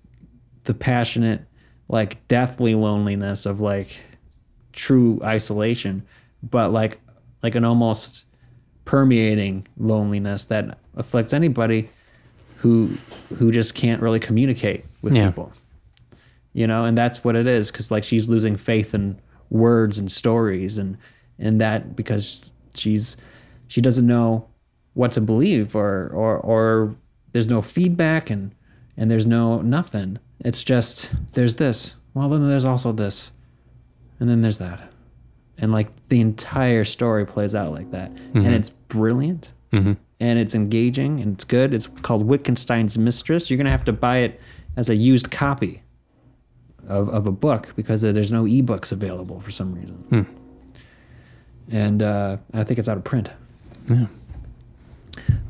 [0.70, 1.42] the passionate
[1.88, 4.00] like deathly loneliness of like
[4.72, 6.00] true isolation
[6.48, 7.00] but like
[7.42, 8.24] like an almost
[8.84, 11.88] permeating loneliness that afflicts anybody
[12.58, 12.86] who
[13.36, 15.30] who just can't really communicate with Yeah.
[15.30, 15.52] people
[16.52, 19.18] you know and that's what it is because like she's losing faith in
[19.50, 20.96] words and stories and
[21.40, 23.16] and that because she's
[23.66, 24.46] she doesn't know
[24.94, 26.94] what to believe or or or
[27.32, 28.54] there's no feedback and
[28.96, 31.96] and there's no nothing it's just there's this.
[32.14, 33.32] Well then there's also this.
[34.18, 34.90] And then there's that.
[35.58, 38.10] And like the entire story plays out like that.
[38.10, 38.52] And mm-hmm.
[38.52, 39.52] it's brilliant.
[39.72, 39.92] Mm-hmm.
[40.20, 41.20] And it's engaging.
[41.20, 41.72] And it's good.
[41.74, 43.50] It's called wittgenstein's mistress.
[43.50, 44.40] You're gonna have to buy it
[44.76, 45.82] as a used copy
[46.88, 49.96] of, of a book because there's no ebooks available for some reason.
[50.08, 50.22] Hmm.
[51.72, 53.30] And uh, i think it's out of print.
[53.88, 54.06] Yeah.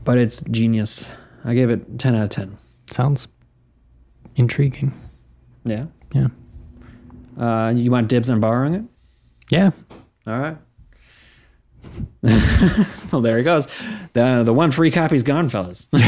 [0.05, 1.11] but it's genius.
[1.45, 3.29] I gave it 10 out of 10 Sounds
[4.41, 4.93] intriguing.
[5.65, 6.29] yeah Yeah.
[7.39, 8.85] uh, you want dibs on borrowing it
[9.51, 9.71] Yeah.
[10.27, 10.57] All right.
[13.13, 13.67] well, there he goes.
[14.13, 15.89] The the one free copy's gone, fellas.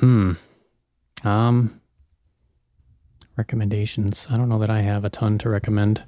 [0.00, 0.32] Hmm.
[1.24, 1.80] Um,
[3.36, 4.26] recommendations.
[4.30, 6.04] I don't know that I have a ton to recommend.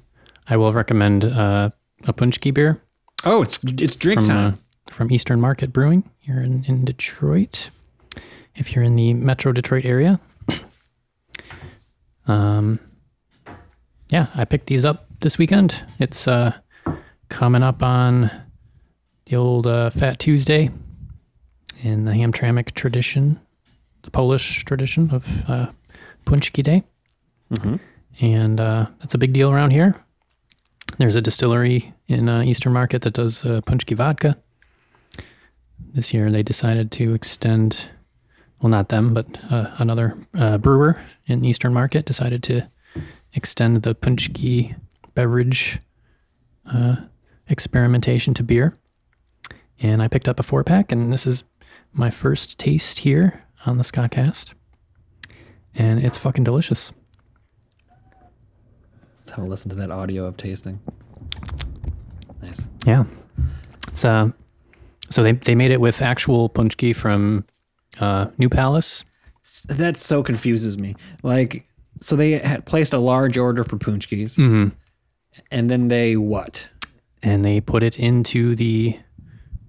[0.47, 1.71] I will recommend uh,
[2.07, 2.81] a Paczki beer
[3.25, 4.53] oh, it's it's drink from time.
[4.53, 7.69] uh, from Eastern Market Brewing here in, in Detroit.
[8.55, 10.19] If you're in the Metro Detroit area,
[12.27, 12.79] um,
[14.11, 15.83] yeah, I picked these up this weekend.
[15.99, 16.53] It's uh,
[17.29, 18.29] coming up on
[19.25, 20.69] the old uh, Fat Tuesday
[21.81, 23.39] in the Hamtramck tradition,
[24.03, 25.67] the Polish tradition of uh,
[26.25, 26.83] Paczki Day,
[28.19, 29.95] and uh, that's a big deal around here.
[30.97, 34.37] There's a distillery in uh, Eastern Market that does uh, Paczki vodka.
[35.93, 37.89] This year they decided to extend,
[38.61, 42.67] well, not them, but uh, another uh, brewer in Eastern Market decided to
[43.33, 44.75] extend the Paczki
[45.15, 45.79] beverage
[46.71, 46.97] uh,
[47.47, 48.75] experimentation to beer.
[49.81, 51.43] And I picked up a four pack, and this is
[51.91, 54.53] my first taste here on the Scottcast.
[55.73, 56.91] And it's fucking delicious.
[59.15, 60.79] Let's have a listen to that audio of tasting.
[62.41, 62.67] Nice.
[62.85, 63.05] Yeah.
[63.87, 64.31] It's uh
[65.09, 67.45] so they they made it with actual paczki from
[68.01, 69.05] uh New Palace.
[69.69, 70.95] That so confuses me.
[71.23, 71.65] Like,
[71.99, 74.37] so they had placed a large order for paczkis,
[75.51, 76.67] and then they what?
[77.23, 78.97] and they put it into the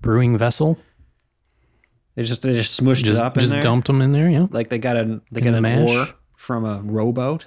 [0.00, 0.78] brewing vessel
[2.14, 3.62] They just they just smushed Just it up just in there.
[3.62, 4.46] dumped them in there, yeah.
[4.50, 6.06] Like they got a they got the an ore
[6.36, 7.46] from a rowboat,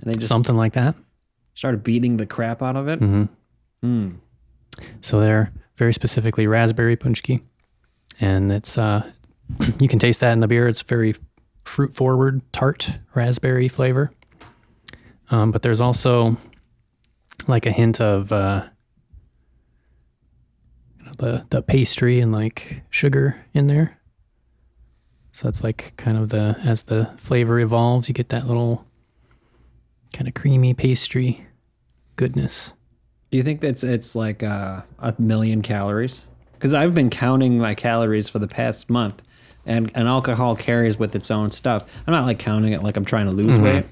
[0.00, 0.94] and they just Something like that.
[1.54, 3.00] started beating the crap out of it.
[3.00, 4.10] Mm-hmm.
[5.00, 7.40] So they're very specifically raspberry paczki,
[8.20, 9.02] and it's uh,
[9.80, 10.68] you can taste that in the beer.
[10.68, 11.14] It's very
[11.64, 14.10] fruit forward, tart raspberry flavor.
[15.30, 16.36] Um, but there's also
[17.46, 18.66] like a hint of uh,
[20.98, 23.98] you know, the the pastry and like sugar in there.
[25.32, 28.84] So it's like kind of the as the flavor evolves, you get that little
[30.12, 31.46] kind of creamy pastry
[32.16, 32.72] goodness.
[33.30, 36.24] Do you think that's it's like uh, a million calories?
[36.54, 39.22] Because I've been counting my calories for the past month,
[39.68, 41.88] and and alcohol carries with its own stuff.
[42.06, 43.64] I'm not like counting it like I'm trying to lose Mm-hmm.
[43.64, 43.84] weight,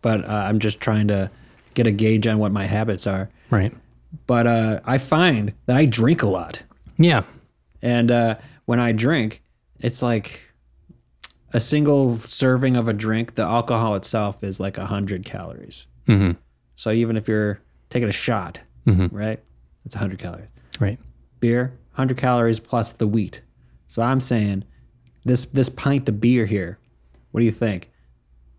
[0.00, 1.30] but uh, I'm just trying to
[1.74, 3.28] get a gauge on what my habits are.
[3.50, 3.72] Right.
[4.26, 6.62] But uh, I find that I drink a lot,
[6.96, 7.24] Yeah.
[7.82, 9.42] and uh, when I drink,
[9.80, 10.42] it's like
[11.52, 13.34] a single serving of a drink.
[13.34, 15.86] The alcohol itself is like hundred calories.
[16.08, 16.32] Mm-hmm.
[16.76, 17.60] So even if you're
[17.90, 19.08] taking a shot, Mhm.
[19.12, 19.40] right,
[19.84, 20.48] it's hundred calories.
[20.80, 20.98] Right.
[21.40, 23.40] beer 100 calories plus the wheat
[23.86, 24.62] so i'm saying
[25.26, 26.78] this this pint of beer here
[27.32, 27.90] what do you think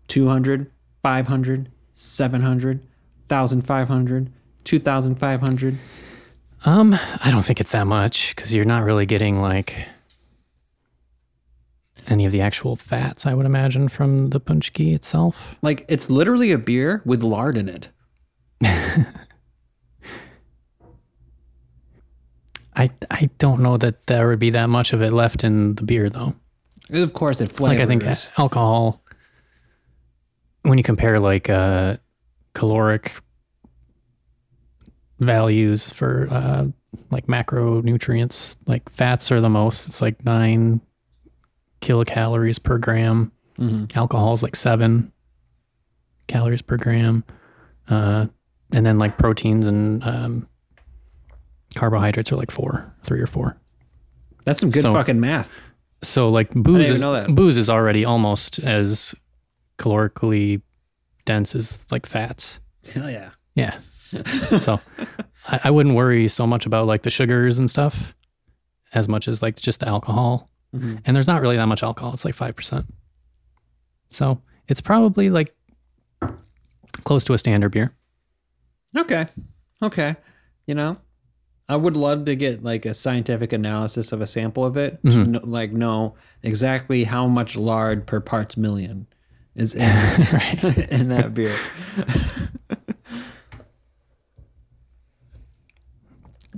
[0.08, 0.70] 200
[1.02, 2.80] 500 700
[3.28, 4.32] 1500
[4.64, 5.78] 2500
[6.64, 6.94] Um,
[7.24, 9.86] I don't think it's that much because you're not really getting like
[12.08, 13.26] any of the actual fats.
[13.26, 15.56] I would imagine from the paczki itself.
[15.62, 17.88] like it's literally a beer with lard in it
[22.74, 25.82] I I don't know that there would be that much of it left in the
[25.82, 26.34] beer though.
[26.90, 28.04] Of course it flavors Like I think
[28.38, 29.02] alcohol,
[30.62, 31.96] when you compare like uh,
[32.54, 33.12] caloric
[35.20, 36.66] values for uh,
[37.10, 39.88] like macronutrients, like fats are the most.
[39.88, 40.80] It's like nine
[41.80, 43.32] kilocalories per gram.
[43.96, 45.10] Alcohol is like seven
[46.28, 47.24] calories per gram,
[47.88, 48.26] uh,
[48.72, 50.48] and then like proteins and um,
[51.74, 53.60] carbohydrates are like four, three or four.
[54.44, 55.50] that's some good So- fucking math
[56.02, 59.14] So like booze is booze is already almost as
[59.78, 60.62] calorically
[61.24, 62.60] dense as like fats.
[62.92, 63.76] hell yeah Yeah.
[64.58, 64.80] so
[65.46, 68.14] I, I wouldn't worry so much about like the sugars and stuff
[68.94, 70.50] as much as like just the alcohol.
[70.74, 71.00] Mhm.
[71.04, 72.12] And there's not really that much alcohol.
[72.14, 72.86] It's like five percent.
[74.10, 75.54] So it's probably like
[77.04, 77.92] close to a standard beer.
[78.96, 79.26] okay
[79.82, 80.16] okay
[80.66, 80.96] you know
[81.68, 85.10] i would love to get like a scientific analysis of a sample of it to
[85.10, 85.26] Mhm.
[85.28, 89.06] know, like know exactly how much lard per parts million
[89.54, 89.82] is in,
[90.90, 91.56] in that beer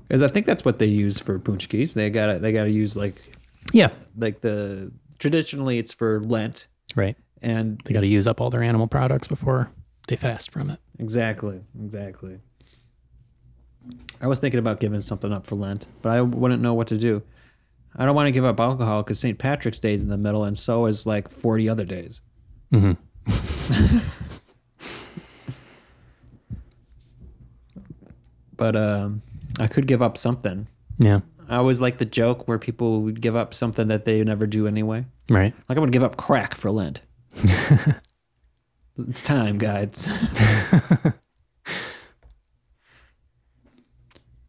[0.08, 3.14] because i think that's what they use for paczkis they gotta they gotta use like
[3.72, 3.90] Yeah.
[4.16, 7.16] like the traditionally it's for lent Right.
[7.40, 9.70] and They got to use up all their animal products before
[10.08, 10.80] they fast from it.
[10.98, 12.40] Exactly, exactly.
[14.20, 16.98] I was thinking about giving something up for Lent, but I wouldn't know what to
[16.98, 17.22] do.
[17.96, 19.38] I don't want to give up alcohol because St.
[19.38, 22.20] Patrick's Day is in the middle, and so is like 40 other days.
[22.72, 22.96] Mhm.
[28.56, 29.22] But um,
[29.58, 30.66] I could give up something.
[30.98, 31.20] Yeah.
[31.48, 34.66] I always like the joke where people would give up something that they never do
[34.66, 35.06] anyway.
[35.30, 35.54] Right.
[35.68, 37.00] Like I'm gonna give up crack for Lent.
[38.98, 40.08] it's time, guys.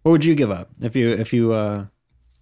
[0.03, 1.85] what would you give up if you if you uh,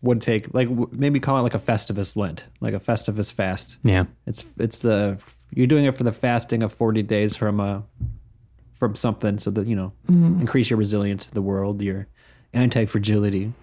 [0.01, 3.77] would take like w- maybe call it like a Festivus Lent, like a Festivus fast?
[3.83, 4.05] Yeah.
[4.25, 5.21] It's it's the
[5.53, 7.83] you're doing it for the fasting of 40 days from a
[8.73, 10.39] from something so that you know mm-hmm.
[10.39, 12.07] increase your resilience to the world, your
[12.53, 13.53] anti fragility.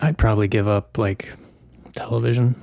[0.00, 1.32] I'd probably give up like
[1.92, 2.56] television.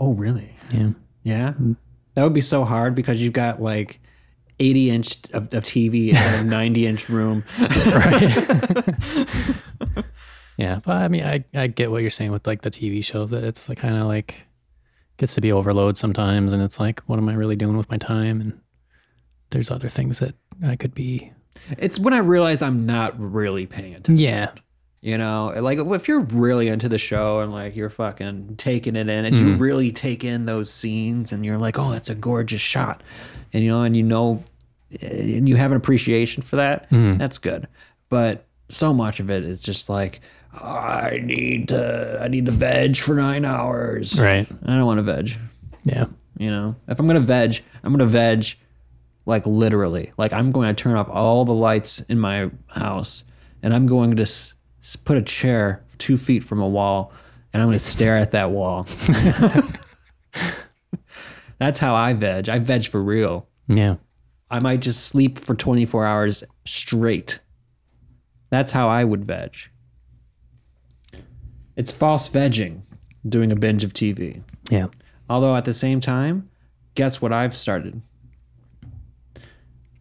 [0.00, 0.56] Oh, really?
[0.72, 0.90] Yeah.
[1.22, 1.76] Yeah, mm.
[2.14, 4.00] that would be so hard because you've got like
[4.62, 7.44] 80 inch of, of TV and a 90 inch room.
[10.56, 13.30] Yeah, but I mean, I, I get what you're saying with like the TV shows.
[13.30, 14.46] That it's like kind of like
[15.16, 17.96] gets to be overload sometimes, and it's like, what am I really doing with my
[17.96, 18.40] time?
[18.40, 18.60] And
[19.50, 20.34] there's other things that
[20.64, 21.32] I could be.
[21.78, 24.22] It's when I realize I'm not really paying attention.
[24.22, 24.52] Yeah,
[25.00, 29.08] You know, like if you're really into the show and like you're fucking taking it
[29.08, 29.62] in and you mm-hmm.
[29.62, 33.02] really take in those scenes and you're like, oh, that's a gorgeous shot.
[33.52, 34.42] And, you know, and you know,
[35.00, 37.18] Eh, and you have an appreciation for that, mm-hmm.
[37.18, 37.68] that's good.
[38.08, 40.20] But so much of it is just like,
[40.52, 44.20] I need to, I need to veg for nine hours.
[44.20, 44.46] right.
[44.66, 45.30] I don't want to veg.
[45.84, 46.06] Yeah,
[46.38, 48.46] You know, if I'm gonna veg, I'm gonna veg
[49.24, 50.12] like literally.
[50.18, 53.22] Like I'm going to turn off all the lights in my house,
[53.62, 57.12] and I'm going to s- s- put a chair two feet from a wall
[57.52, 58.86] and I'm going to stare at that wall.
[61.58, 62.48] That's how I veg.
[62.48, 63.46] I veg for real.
[63.68, 63.96] Yeah.
[64.52, 67.40] I might just sleep for 24 hours straight.
[68.50, 69.56] That's how I would veg.
[71.74, 72.82] It's false vegging,
[73.28, 74.42] doing a binge of TV.
[74.70, 74.88] Yeah.
[75.30, 76.50] Although at the same time,
[76.94, 78.02] guess what I've started?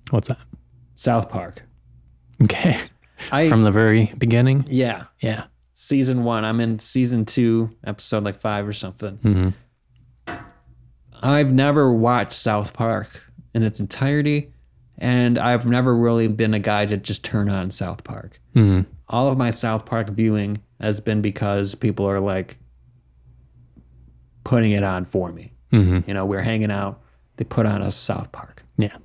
[0.10, 0.40] What's that?
[0.96, 1.64] South Park.
[2.44, 2.78] Okay.
[3.32, 4.66] I From the very beginning.
[4.68, 5.46] yeah, Yeah.
[5.76, 6.44] season one.
[6.44, 9.16] I'm in season two, episode like five or something.
[9.18, 9.50] Hmm.
[11.24, 13.24] I've never watched South Park
[13.54, 14.52] in its entirety,
[14.98, 18.40] and I've never really been a guy to just turn on South Park.
[18.54, 18.82] Hmm.
[19.10, 22.58] All of my South Park viewing has been because people are like
[24.44, 25.54] putting it on for me.
[25.72, 26.08] Mm-hmm.
[26.08, 27.02] You know, we're hanging out,
[27.38, 28.64] they put on a South Park.
[28.78, 28.96] Yeah.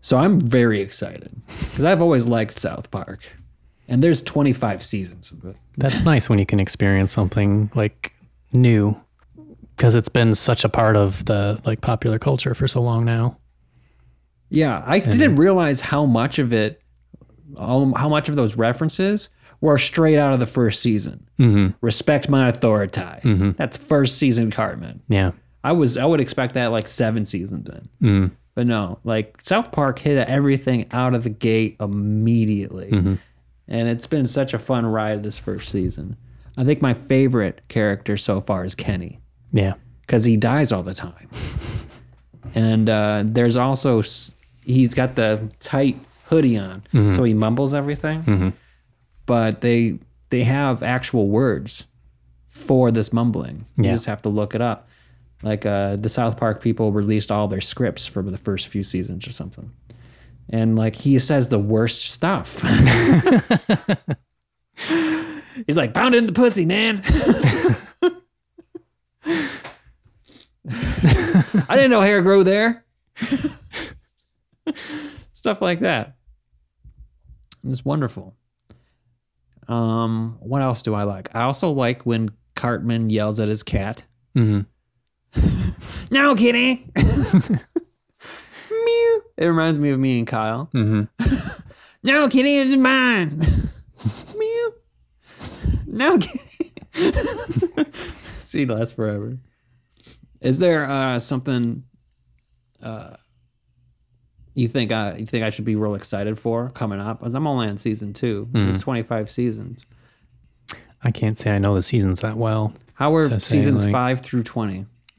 [0.00, 3.20] So I'm very excited because I've always liked South Park,
[3.88, 5.56] and there's 25 seasons of it.
[5.76, 8.14] That's nice when you can experience something like
[8.52, 8.98] new
[9.78, 13.38] because it's been such a part of the like popular culture for so long now.
[14.50, 16.82] Yeah, I didn't realize how much of it,
[17.56, 21.28] how much of those references were straight out of the first season.
[21.38, 21.76] Mm-hmm.
[21.80, 23.00] Respect my authority.
[23.00, 23.52] Mm-hmm.
[23.52, 25.00] That's first season Cartman.
[25.08, 25.32] Yeah.
[25.62, 28.34] I was I would expect that like seven seasons in, mm-hmm.
[28.54, 33.14] but no, like South Park hit everything out of the gate immediately, mm-hmm.
[33.66, 36.16] and it's been such a fun ride this first season.
[36.56, 39.20] I think my favorite character so far is Kenny
[39.52, 39.74] Yeah.
[40.02, 41.28] because he dies all the time.
[42.54, 44.02] and uh, there's also
[44.64, 45.96] he's got the tight
[46.26, 46.82] hoodie on,
[47.12, 48.52] so he mumbles everything.
[49.26, 49.98] But they
[50.30, 51.86] they have actual words
[52.48, 53.64] for this mumbling.
[53.76, 53.90] You Yeah.
[53.92, 54.88] just have to look it up.
[55.42, 59.26] Like uh, the South Park people released all their scripts for the first few seasons
[59.26, 59.70] or something.
[60.50, 62.62] And like he says the worst stuff.
[65.66, 67.02] He's like, pound in the pussy, man.
[71.68, 72.84] I didn't know hair grew there.
[75.32, 76.16] Stuff like that.
[77.66, 78.34] It's wonderful.
[79.68, 81.34] Um, what else do I like?
[81.34, 84.04] I also like when Cartman yells at his cat.
[84.36, 85.70] Mm-hmm.
[86.10, 86.86] no, kitty.
[88.70, 89.22] Mew.
[89.36, 90.70] It reminds me of me and Kyle.
[90.74, 91.04] Mm-hmm.
[92.02, 93.38] no, kitty is mine.
[94.36, 94.74] Mew.
[95.86, 96.72] No, kitty.
[98.38, 99.38] See, lasts forever.
[100.40, 101.84] Is there uh, something
[102.82, 103.16] uh,
[104.54, 107.18] you think I you think I should be real excited for coming up?
[107.20, 108.48] Because I'm only on season two.
[108.54, 109.84] It's 25 seasons.
[111.02, 112.72] I can't say I know the seasons that well.
[112.94, 114.86] How are seasons like- five through 20?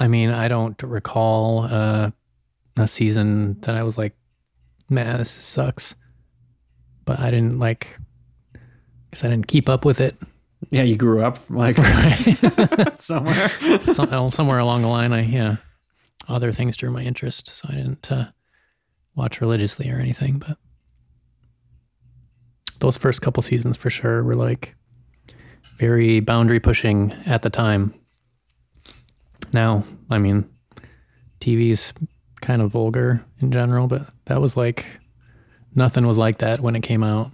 [0.00, 2.10] I mean, I don't recall uh,
[2.76, 4.14] a season that I was like,
[4.88, 5.96] man, this sucks.
[7.04, 7.98] But I didn't like,
[9.10, 10.16] because I didn't keep up with it.
[10.70, 11.76] Yeah, you grew up like
[12.98, 13.48] somewhere.
[13.80, 15.56] Some, somewhere along the line, I, yeah,
[16.28, 17.48] other things drew my interest.
[17.48, 18.26] So I didn't uh,
[19.14, 20.38] watch religiously or anything.
[20.38, 20.58] But
[22.80, 24.74] those first couple seasons for sure were like
[25.76, 27.94] very boundary pushing at the time.
[29.52, 30.48] Now, I mean,
[31.40, 31.92] TV's
[32.40, 34.86] kind of vulgar in general, but that was like
[35.74, 37.30] nothing was like that when it came out.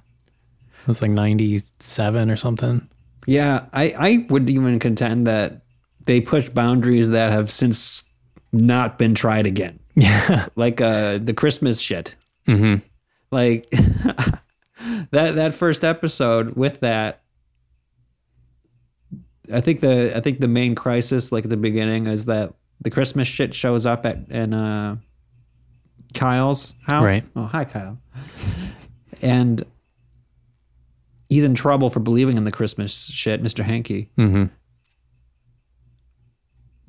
[0.82, 2.88] It was like 97 or something.
[3.26, 5.62] Yeah, I, I would even contend that
[6.04, 8.12] they push boundaries that have since
[8.52, 9.78] not been tried again.
[9.96, 10.46] Yeah.
[10.56, 12.16] Like uh, the Christmas shit.
[12.48, 12.84] Mm-hmm.
[13.30, 13.70] Like
[15.12, 17.22] that that first episode with that.
[19.52, 22.90] I think the I think the main crisis, like at the beginning, is that the
[22.90, 24.96] Christmas shit shows up at in uh,
[26.12, 27.06] Kyle's house.
[27.06, 27.22] Right.
[27.36, 27.96] Oh, hi, Kyle.
[29.22, 29.64] and
[31.28, 33.64] he's in trouble for believing in the Christmas shit, Mr.
[33.64, 34.10] Hanky.
[34.18, 34.44] Mm-hmm.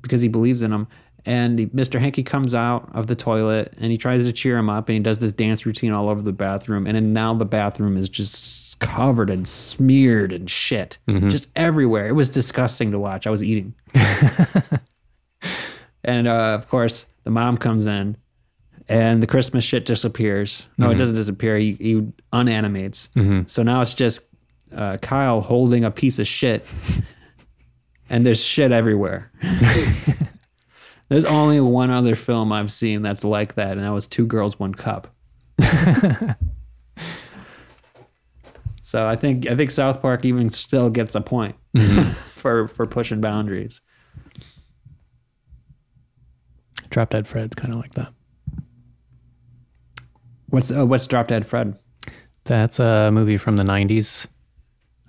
[0.02, 0.86] because he believes in him.
[1.24, 1.98] And he- Mr.
[1.98, 5.00] Hanky comes out of the toilet and he tries to cheer him up and he
[5.00, 6.86] does this dance routine all over the bathroom.
[6.86, 12.06] And then now the bathroom is just covered and smeared and shit, just everywhere.
[12.06, 13.26] It was disgusting to watch.
[13.26, 13.74] I was eating.
[16.04, 18.16] and uh, of course, the mom comes in
[18.88, 20.66] and the Christmas shit disappears.
[20.78, 20.98] No, it mm-hmm.
[20.98, 21.56] doesn't disappear.
[21.56, 23.08] He, he unanimates.
[23.16, 23.42] Mm-hmm.
[23.46, 24.28] So now it's just
[24.74, 26.64] uh, Kyle holding a piece of shit
[28.08, 29.30] and there's shit everywhere.
[31.08, 34.58] there's only one other film I've seen that's like that, and that was Two Girls,
[34.58, 35.08] One Cup.
[38.82, 42.10] so I think I think South Park even still gets a point mm-hmm.
[42.34, 43.80] for for pushing boundaries.
[46.90, 48.12] Drop Dead Fred's kind of like that.
[50.48, 51.78] What's uh, what's Drop Dead Fred?
[52.44, 54.28] That's a movie from the 90s.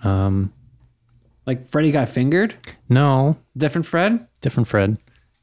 [0.04, 0.52] Um,
[1.46, 2.56] Like Freddy got fingered?
[2.90, 4.26] no, Different Fred?
[4.42, 4.98] different Fred.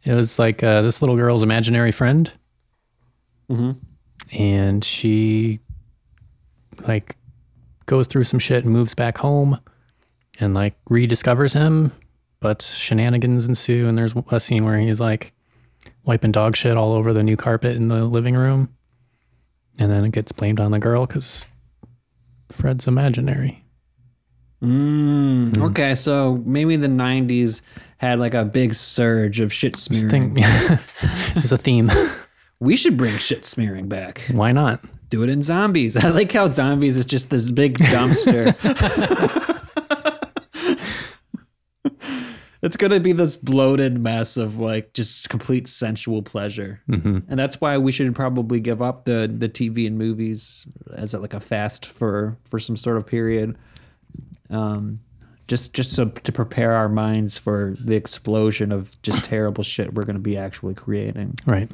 [0.05, 2.30] It was like uh, this little girl's imaginary friend.
[4.32, 5.61] And she
[6.88, 7.16] like
[7.86, 9.61] goes through some shit and moves back home
[10.40, 11.92] and like rediscovers him.
[12.40, 13.86] But shenanigans ensue.
[13.88, 15.32] And there's a scene where he's like
[16.05, 18.74] wiping dog shit all over the new carpet in the living room.
[19.78, 21.46] And then it gets blamed on the girl because
[22.52, 23.64] Fred's imaginary.
[24.62, 27.60] Mm, Okay, so maybe the 90s
[27.98, 30.34] had like a big surge of shit smearing.
[30.36, 30.44] thing
[31.42, 31.90] is a theme.
[32.60, 34.20] We should bring shit smearing back.
[34.30, 34.80] Why not?
[35.10, 35.96] Do it in zombies.
[36.02, 38.54] I like how zombies is just this big dumpster.
[42.64, 46.80] it's going to be this bloated mess of like just complete sensual pleasure.
[46.88, 47.18] Mm-hmm.
[47.28, 51.20] And that's why we should probably give up the the TV and movies as a,
[51.20, 53.58] like a fast for for some sort of period.
[54.48, 55.00] Um
[55.46, 60.04] just just so to prepare our minds for the explosion of just terrible shit we're
[60.04, 61.34] going to be actually creating.
[61.44, 61.70] Right.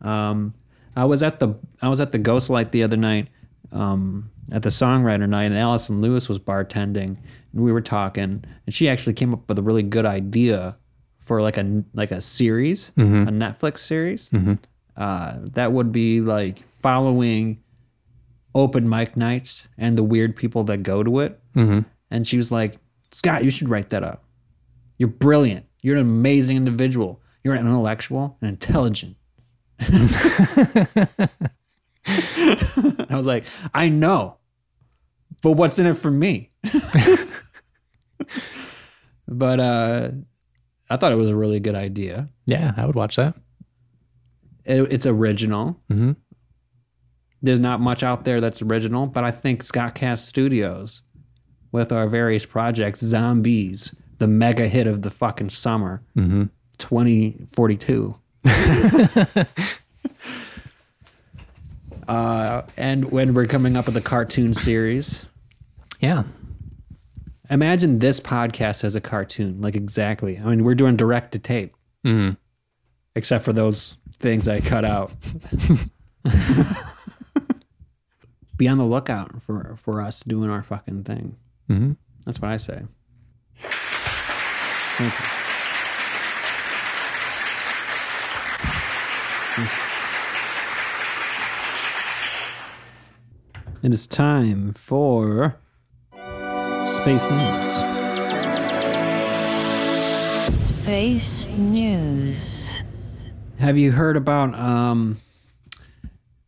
[0.00, 0.54] Um,
[0.96, 3.28] I was at the I was at the Ghostlight the other night,
[3.72, 7.18] um, at the songwriter night, and Allison Lewis was bartending,
[7.52, 10.76] and we were talking, and she actually came up with a really good idea
[11.18, 13.28] for like a like a series, mm-hmm.
[13.28, 14.28] a Netflix series.
[14.30, 14.54] Mm-hmm.
[14.96, 17.62] Uh, that would be like following
[18.54, 21.40] open mic nights and the weird people that go to it.
[21.54, 21.80] Mm-hmm.
[22.10, 22.78] And she was like,
[23.12, 24.24] Scott, you should write that up.
[24.98, 25.66] You're brilliant.
[25.82, 27.20] You're an amazing individual.
[27.44, 29.16] You're an intellectual and intelligent.
[32.06, 34.36] I was like, I know,
[35.42, 36.50] but what's in it for me?
[39.28, 40.10] but uh,
[40.88, 42.28] I thought it was a really good idea.
[42.46, 43.34] Yeah, I would watch that.
[44.64, 45.80] It, it's original.
[45.90, 46.16] Mhm.
[47.42, 51.02] There's not much out there that's original, but I think Scottcast Studios,
[51.72, 56.02] with our various projects, Zombies, the mega hit of the fucking summer,
[56.78, 58.14] 2042.
[62.08, 65.26] uh, and when we're coming up with a cartoon series,
[66.00, 66.24] Yeah.
[67.50, 70.38] Imagine this podcast as a cartoon, like exactly.
[70.38, 71.74] I mean, we're doing direct to tape,
[72.06, 72.36] Mhm.
[73.14, 75.12] except for those things I cut out.
[78.56, 81.36] Be on the lookout for for us doing our fucking thing.
[81.68, 81.96] Mhm.
[82.26, 82.82] That's what I say.
[84.96, 85.26] Thank you.
[93.82, 95.56] It is time for
[97.00, 97.76] space news.
[100.82, 103.30] Space News.
[103.58, 105.18] Have you heard about um,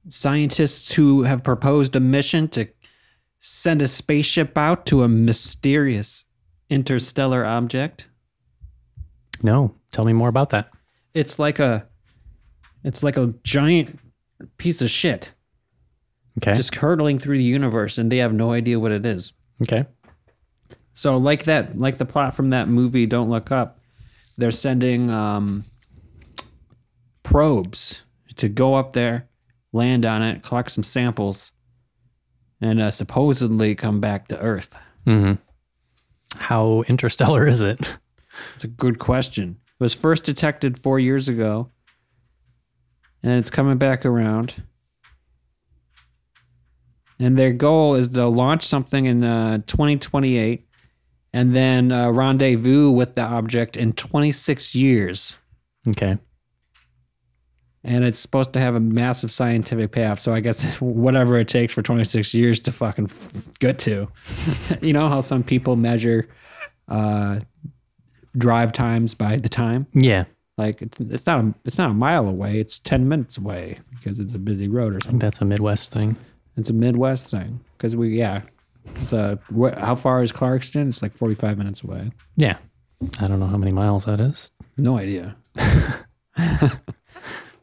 [0.09, 2.66] scientists who have proposed a mission to
[3.38, 6.24] send a spaceship out to a mysterious
[6.68, 8.09] interstellar object?
[9.42, 9.74] No.
[9.90, 10.70] Tell me more about that.
[11.14, 11.86] It's like a
[12.84, 13.98] it's like a giant
[14.59, 15.32] piece of shit
[16.38, 16.55] Okay.
[16.55, 19.32] just hurtling through the universe and they have no idea what it is.
[19.62, 19.84] okay.
[20.95, 23.78] So like that, like the plot from that movie, Don't Look Up,
[24.36, 25.64] they're sending um,
[27.22, 28.03] probes
[28.36, 29.28] to go up there,
[29.72, 31.53] land on it, collect some samples,
[32.61, 34.76] and uh, supposedly come back to Earth.
[36.36, 37.80] How interstellar is it?
[38.55, 39.59] It's a good question.
[39.66, 41.70] It was first detected four years ago,
[43.22, 44.55] and it's coming back around.
[47.18, 50.66] And their goal is to launch something in uh, 2028
[51.33, 55.37] and then uh, rendezvous with the object in 26 years.
[55.89, 56.18] Okay.
[57.85, 60.20] And it's supposed to have a massive scientific payoff.
[60.20, 64.09] So I guess whatever it takes for 26 years to fucking f- get to.
[64.80, 66.28] you know how some people measure
[66.89, 67.41] uh,
[68.37, 69.87] drive times by the time?
[69.93, 70.24] Yeah.
[70.59, 72.61] Like it's, it's not a it's not a mile away.
[72.61, 75.18] It's ten minutes away because it's a busy road or something.
[75.18, 76.14] that's a Midwest thing.
[76.59, 78.43] It's a Midwest thing because we yeah.
[78.85, 80.89] It's wh- how far is Clarkston?
[80.89, 82.11] It's like forty five minutes away.
[82.37, 82.57] Yeah.
[83.18, 84.53] I don't know how many miles that is.
[84.76, 85.37] No idea.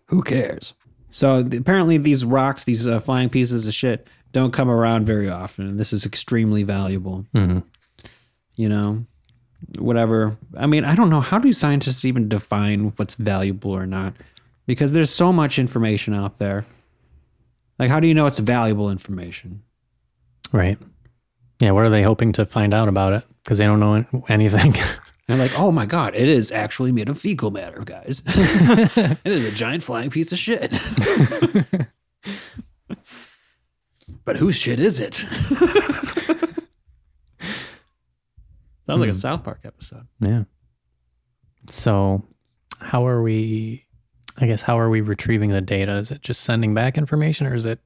[0.08, 0.74] Who cares?
[1.10, 5.30] So th- apparently these rocks, these uh, flying pieces of shit, don't come around very
[5.30, 7.26] often, and this is extremely valuable.
[7.34, 9.06] You know,
[9.78, 10.36] whatever.
[10.58, 14.14] I mean, I don't know how do scientists even define what's valuable or not,
[14.66, 16.66] because there's so much information out there.
[17.80, 19.64] Like, how do you know it's valuable information?
[20.52, 20.78] Right.
[21.60, 21.72] Yeah.
[21.72, 23.24] What are they hoping to find out about it?
[23.44, 24.74] Because they don't know anything.
[25.28, 28.24] And they're like, oh my god, it is actually made of fecal matter, guys.
[28.26, 30.76] it is a giant flying piece of shit.
[34.30, 35.16] But whose shit is it?
[35.16, 35.32] Sounds
[38.88, 39.14] like a hmm.
[39.14, 40.08] South Park episode.
[40.20, 40.44] Yeah.
[41.68, 42.24] So,
[42.80, 43.88] how are we?
[44.38, 45.94] I guess how are we retrieving the data?
[45.94, 47.80] Is it just sending back information, or is it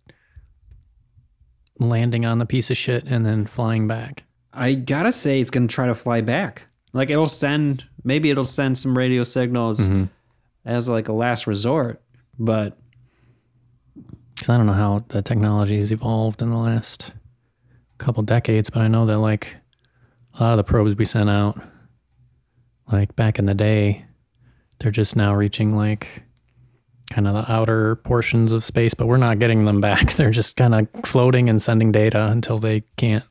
[1.79, 4.23] landing on the piece of shit and then flying back?
[4.53, 6.67] I gotta say, it's gonna try to fly back.
[6.93, 10.05] Like it'll send, maybe it'll send some radio signals mm-hmm.
[10.65, 12.01] as like a last resort.
[12.37, 12.77] But
[14.35, 17.11] Because I don't know how the technology has evolved in the last
[17.97, 19.55] couple decades, but I know that like
[20.39, 21.59] a lot of the probes we sent out,
[22.91, 24.05] like back in the day,
[24.79, 26.23] they're just now reaching like
[27.13, 30.13] kind of the outer portions of space, but we're not getting them back.
[30.15, 33.23] They're just kind of floating and sending data until they can't.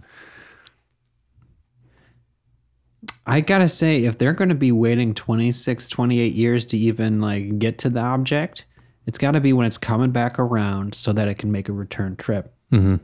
[3.26, 7.78] I gotta say, if they're gonna be waiting 26, 28 years to even like get
[7.78, 8.66] to the object,
[9.07, 12.16] it's gotta be when it's coming back around so that it can make a return
[12.16, 12.97] trip Mm-hmm.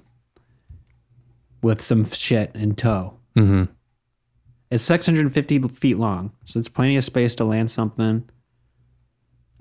[1.63, 3.19] with some shit in tow.
[3.37, 3.65] Mm-hmm.
[4.71, 8.29] It's 650 feet long, so it's plenty of space to land something.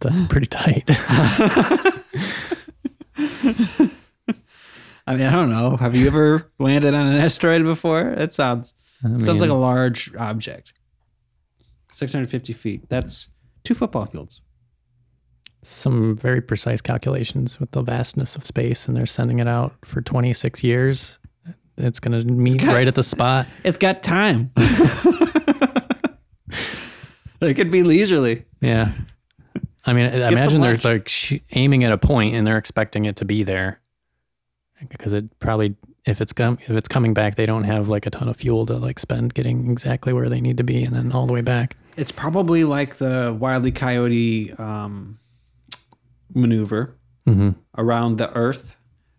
[0.00, 0.84] That's pretty tight.
[5.06, 5.76] I mean, I don't know.
[5.76, 8.14] Have you ever landed on an asteroid before?
[8.16, 10.72] That sounds sounds like a large object.
[11.92, 12.88] 650 feet.
[12.88, 13.30] That's
[13.64, 14.40] two football fields.
[15.62, 20.00] Some very precise calculations with the vastness of space, and they're sending it out for
[20.00, 21.18] 26 years.
[21.76, 23.46] It's going to meet right at the spot.
[23.64, 24.52] It's got time.
[27.40, 28.44] it could be leisurely.
[28.60, 28.92] Yeah.
[29.86, 33.16] I mean, I imagine they're like sh- aiming at a point and they're expecting it
[33.16, 33.80] to be there
[34.88, 35.76] because it probably
[36.06, 38.66] if it's com- if it's coming back, they don't have like a ton of fuel
[38.66, 41.40] to like spend getting exactly where they need to be and then all the way
[41.42, 41.76] back.
[41.96, 45.18] It's probably like the Wily Coyote um,
[46.34, 46.96] maneuver
[47.28, 47.50] Mm-hmm.
[47.76, 48.76] around the Earth,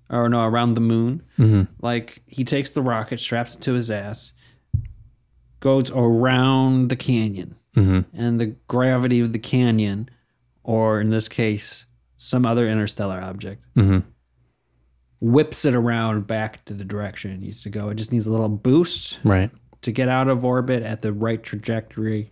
[0.09, 1.22] or no, around the moon.
[1.38, 1.72] Mm-hmm.
[1.82, 4.34] Like he takes the rocket, straps it to his ass,
[5.59, 7.99] goes around the canyon, Mm-hmm.
[8.20, 10.09] and the gravity of the canyon,
[10.64, 11.86] or in this case,
[12.18, 13.99] some other interstellar object, Mm-hmm.
[15.20, 17.89] whips it around back to the direction it needs to go.
[17.89, 19.51] It just needs a little boost Right.
[19.82, 22.32] to get out of orbit at the right trajectory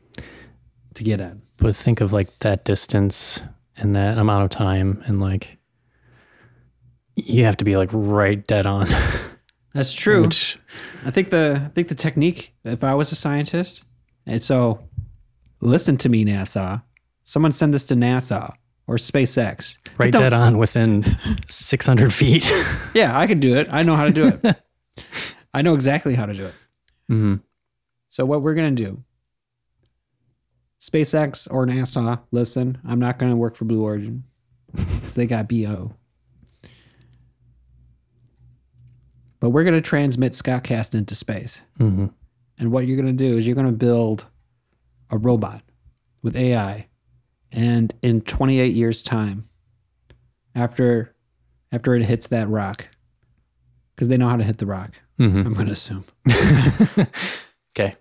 [0.95, 1.41] to get in.
[1.57, 3.41] But think of like that distance
[3.77, 5.57] and that amount of time and like
[7.15, 8.87] you have to be like right dead on.
[9.73, 10.21] That's true.
[10.23, 10.57] Which
[11.05, 12.55] I think the I think the technique.
[12.63, 13.83] If I was a scientist,
[14.25, 14.87] and so
[15.61, 16.81] listen to me, NASA.
[17.29, 18.55] Someone send this to NASA
[18.87, 19.77] or SpaceX.
[19.99, 21.05] Right dead on within
[21.47, 22.51] 600 feet.
[22.95, 23.67] Yeah, I can do it.
[23.69, 24.55] I know how to do it.
[25.53, 26.55] I know exactly how to do it.
[27.11, 27.35] mm-hmm.
[28.07, 29.03] So what we're gonna do?
[30.81, 32.79] SpaceX or NASA, listen.
[32.83, 34.23] I'm not gonna work for Blue Origin
[34.71, 35.93] because they got bo.
[39.39, 41.61] But we're gonna transmit Scott Scottcast into space.
[41.79, 42.07] Mm-hmm.
[42.57, 44.25] And what you're going to do is you're going to build
[45.09, 45.61] a robot
[46.21, 46.88] with AI.
[47.51, 49.47] And in 28 years time,
[50.55, 51.15] after
[51.71, 52.87] after it hits that rock,
[53.95, 55.39] because they know how to hit the rock, Mm-hmm.
[55.47, 56.05] I'm going to assume
[57.77, 57.93] Okay.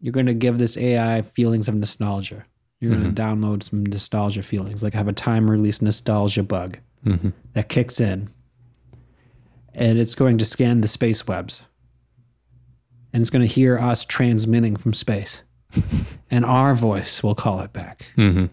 [0.00, 2.44] you're going to give this AI feelings of nostalgia.
[2.80, 7.28] You're going to download some nostalgia feelings, like have a time release nostalgia bug Mm-hmm.
[7.54, 8.28] that kicks in,
[9.72, 11.62] and it's going to scan the space webs,
[13.12, 15.42] and it's going to hear us transmitting from space,
[16.30, 18.06] and our voice will call it back.
[18.16, 18.46] Mm-hmm.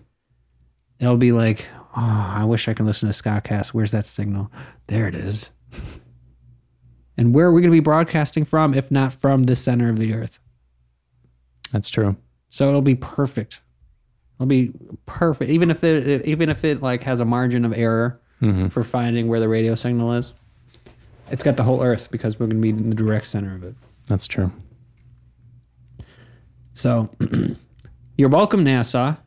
[0.99, 3.69] It'll be like, oh, I wish I could listen to Scottcast.
[3.69, 4.51] Where's that signal?
[4.87, 5.51] There it is.
[7.17, 9.97] And where are we going to be broadcasting from, if not from the center of
[9.97, 10.37] the earth?
[11.71, 12.17] That's true.
[12.49, 13.61] So it'll be perfect.
[14.35, 14.73] It'll be
[15.05, 18.67] perfect, even if it even if it like has a margin of error Mm-hmm.
[18.67, 20.33] for finding where the radio signal is.
[21.31, 23.63] It's got the whole Earth because we're going to be in the direct center of
[23.63, 23.75] it.
[24.07, 24.51] That's true.
[26.75, 27.09] So
[28.17, 29.17] you're welcome, NASA.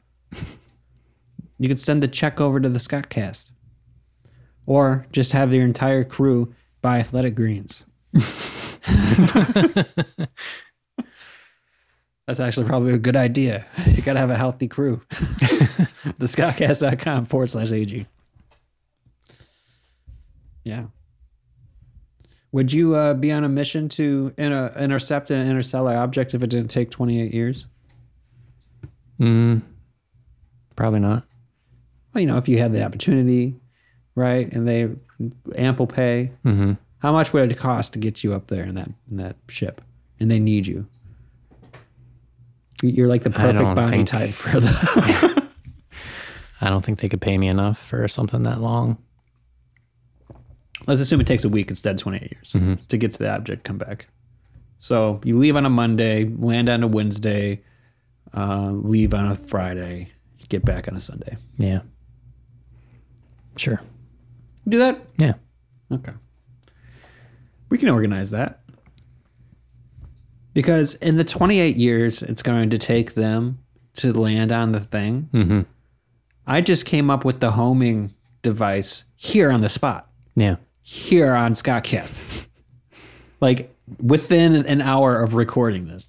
[1.58, 3.50] You could send the check over to the Scottcast,
[4.66, 7.84] or just have your entire crew buy athletic greens.
[12.26, 13.66] That's actually probably a good idea.
[13.86, 15.00] You got to have a healthy crew.
[15.10, 18.06] the Scottcast.com forward slash AG.
[20.62, 20.84] Yeah.
[22.52, 26.48] Would you uh, be on a mission to inter- intercept an interstellar object if it
[26.50, 27.66] didn't take 28 years?
[29.20, 29.62] Mm,
[30.76, 31.24] probably not.
[32.14, 33.56] Well, you know, if you had the opportunity,
[34.14, 34.88] right, and they
[35.56, 36.72] ample pay, Mm-hmm.
[36.98, 39.82] how much would it cost to get you up there in that in that ship?
[40.20, 40.86] And they need you.
[42.82, 45.48] You're like the perfect body think- type for the.
[46.60, 48.98] I don't think they could pay me enough for something that long.
[50.88, 53.62] Let's assume it takes a week instead of 28 years to get to the object,
[53.64, 54.06] come back.
[54.80, 57.62] So you leave on a Monday, land on a Wednesday,
[58.36, 60.10] uh, leave on a Friday,
[60.48, 61.36] get back on a Sunday.
[61.58, 61.80] Yeah.
[63.56, 63.80] Sure.
[64.68, 65.00] Do that?
[65.18, 65.34] Yeah.
[65.92, 66.12] Okay.
[67.70, 68.60] We can organize that.
[70.54, 73.58] Because in the 28 years it's going to take them
[73.94, 75.60] to land on the thing, Mm-hmm.
[76.46, 80.56] I just came up with the homing device here on the spot, Yeah.
[80.88, 82.48] Here on Scott Scottcast.
[83.42, 86.08] like within an hour of recording this.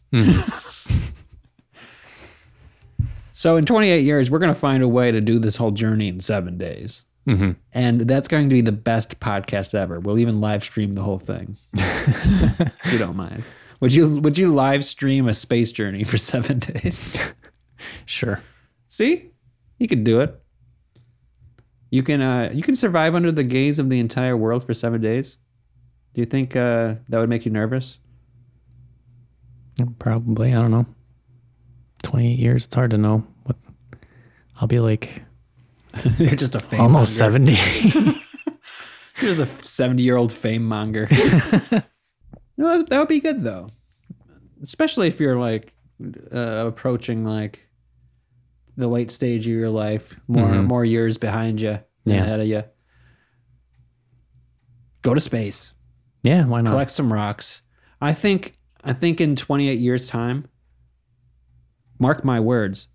[3.34, 6.08] so in 28 years, we're going to find a way to do this whole journey
[6.08, 7.04] in seven days.
[7.28, 7.52] Mm-hmm.
[7.74, 10.00] And that's going to be the best podcast ever.
[10.00, 11.58] We'll even live stream the whole thing.
[11.74, 13.44] if you don't mind.
[13.82, 17.18] Would you would you live stream a space journey for seven days?
[18.06, 18.42] Sure.
[18.88, 19.32] See?
[19.78, 20.42] You could do it.
[21.92, 25.02] You can uh you can survive under the gaze of the entire world for seven
[25.02, 25.38] days.
[26.14, 28.00] Do you think uh that would make you nervous?
[29.98, 30.54] Probably.
[30.54, 30.86] I don't know.
[32.04, 32.66] 28 years.
[32.66, 33.56] It's hard to know what
[34.60, 35.24] I'll be like
[36.18, 37.16] You're just a fame almost.
[37.18, 37.54] 70.
[39.22, 41.08] You're just a 70 year old fame monger.
[42.58, 43.70] no, that- that would be good though.
[44.62, 45.74] Especially if you're like
[46.34, 47.66] uh, approaching like
[48.80, 52.24] the late stage of your life, more more years behind you than Yeah.
[52.24, 52.64] ahead of you.
[55.02, 55.74] Go to space,
[56.24, 56.46] yeah.
[56.46, 56.72] Why not?
[56.72, 57.62] collect some rocks.
[58.02, 60.48] I think I think in 28 years time,
[62.00, 62.88] mark my words,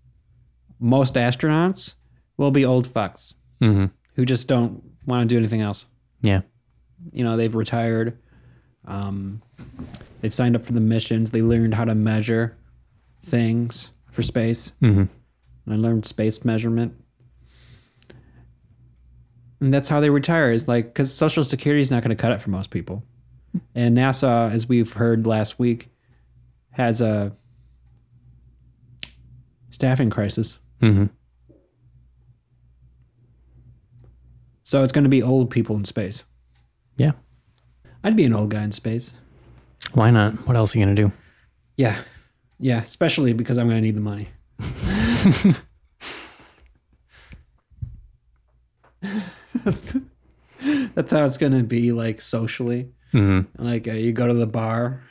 [0.79, 1.95] most astronauts
[2.37, 3.85] will be old fucks Mm-hmm.
[4.15, 5.85] who just don't want to do anything else.
[6.21, 6.41] Yeah.
[7.13, 8.17] you know they've retired
[8.87, 9.41] um,
[10.21, 12.57] they've signed up for the missions they learned how to measure
[13.23, 15.03] things for space Mm-hmm.
[15.65, 16.93] And i learned space measurement
[19.61, 22.31] and that's how they retire is like because social security is not going to cut
[22.31, 23.03] it for most people
[23.73, 25.89] and nasa as we've heard last week
[26.71, 27.31] has a
[29.69, 31.05] staffing crisis Mm-hmm.
[34.63, 36.23] so it's going to be old people in space
[36.97, 37.13] Yeah.
[38.03, 39.13] i'd be an old guy in space
[39.93, 40.33] Why not?
[40.47, 41.11] What else are you going to do?
[41.77, 41.95] Yeah.
[42.59, 42.81] Yeah.
[42.81, 44.27] Especially because I'm going to need the money.
[49.63, 49.97] that's,
[50.93, 52.89] that's how it's going to be like socially.
[53.13, 53.63] Mm-hmm.
[53.63, 55.01] Like uh, you go to the bar,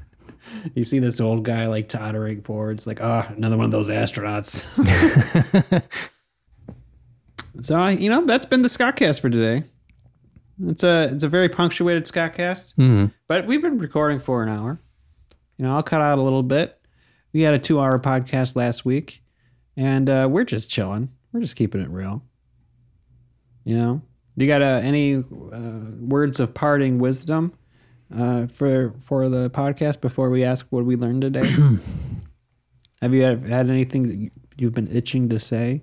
[0.74, 2.72] you see this old guy like tottering forward.
[2.72, 4.64] It's like, oh, another one of those astronauts.
[7.62, 9.64] so, I, you know, that's been the Scottcast for today.
[10.66, 12.74] It's a it's a very punctuated Scottcast.
[12.76, 13.06] Mm-hmm.
[13.26, 14.78] But we've been recording for an hour.
[15.56, 16.80] You know, I'll cut out a little bit.
[17.32, 19.23] We had a two hour podcast last week,
[19.76, 21.10] and uh, we're just chilling.
[21.32, 22.22] We're just keeping it real.
[23.64, 24.02] You know,
[24.36, 25.22] you got uh, any uh,
[26.00, 27.52] words of parting wisdom
[28.14, 31.50] uh, for for the podcast before we ask what we learned today?
[33.02, 35.82] Have you had, had anything that you- you've been itching to say?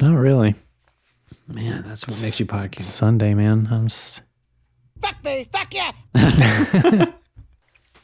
[0.00, 0.54] Not really.
[1.48, 2.80] Man, that's what makes you podcast.
[2.80, 3.68] Sunday, man.
[3.70, 4.22] I'm just,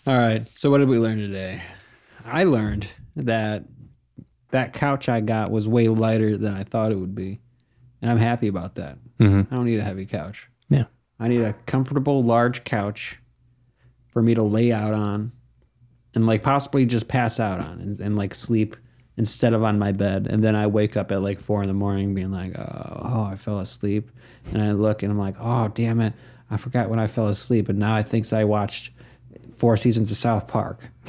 [0.07, 0.47] All right.
[0.47, 1.63] So what did we learn today?
[2.31, 3.65] I learned that
[4.51, 7.41] that couch I got was way lighter than I thought it would be.
[8.01, 8.99] And I'm happy about that.
[9.19, 9.47] Mhm.
[9.51, 10.49] I don't need a heavy couch.
[10.69, 10.85] yeah.
[11.21, 13.19] I need a comfortable large couch
[14.13, 15.33] for me to lay out on
[16.15, 18.77] and like possibly just pass out on and, and like sleep
[19.17, 20.29] instead of on my bed.
[20.31, 23.23] And then I wake up at like four in the morning being like, oh, oh,
[23.25, 24.13] I fell asleep.
[24.53, 26.13] And I look and I'm like, oh, damn it.
[26.53, 27.69] I forgot when I fell asleep.
[27.69, 28.93] And now I think I watched
[29.55, 30.89] four seasons of South Park.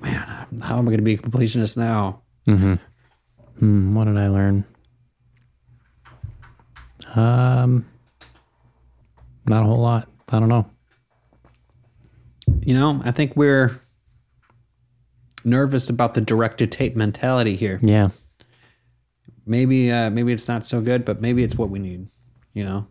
[0.00, 2.22] Man, how am I going to be a completionist now?
[2.46, 4.64] Hmm, what did I learn?
[7.14, 7.84] Um,
[9.46, 10.08] not a whole lot.
[10.30, 10.66] I don't know.
[12.62, 13.80] You know, I think we're
[15.44, 17.78] nervous about the direct to tape mentality here.
[17.82, 18.06] Yeah.
[19.46, 22.08] Maybe uh maybe it's not so good, but maybe it's what we need,
[22.52, 22.86] you know.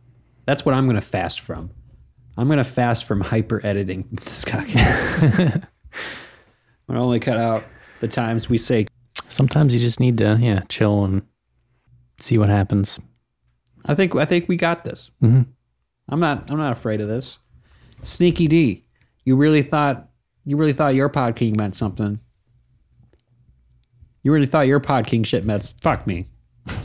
[0.49, 1.69] That's what I'm going to fast from.
[2.35, 5.23] I'm going to fast from hyper editing this podcast.
[5.43, 5.61] I'm
[6.87, 7.65] going to only cut out
[7.99, 8.87] the times we say
[9.27, 11.21] Sometimes you just need to, yeah, chill and
[12.17, 12.99] see what happens.
[13.85, 15.11] I think I think we got this.
[15.21, 15.45] Mhm.
[16.09, 17.37] I'm not I'm not afraid of this.
[18.01, 18.85] Sneaky D,
[19.25, 20.09] you really thought
[20.45, 22.19] you really thought your pod king meant something.
[24.23, 26.25] You really thought your pod king shit meant fuck me.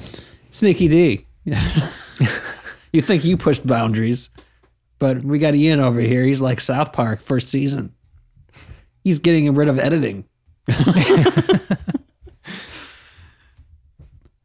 [0.51, 1.27] Sneaky D.
[2.95, 4.31] you think you pushed boundaries,
[5.01, 6.23] but we got Ian over here.
[6.23, 7.93] He's like South Park first season.
[9.03, 10.25] He's getting rid of editing.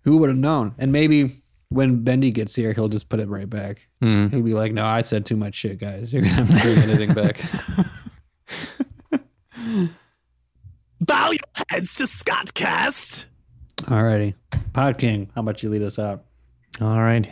[0.02, 0.74] Who would have known?
[0.80, 1.32] And maybe
[1.70, 3.88] when Bendy gets here, he'll just put it right back.
[4.02, 4.32] Mm.
[4.32, 6.12] He'll be like, "No, I said too much shit, guys.
[6.12, 7.40] You're gonna have to bring anything back."
[11.02, 11.40] Bow your
[11.70, 13.28] heads to Scottcast.
[13.84, 14.34] Alrighty,
[14.74, 16.26] Pod King, how about you lead us out?
[16.82, 17.30] All right.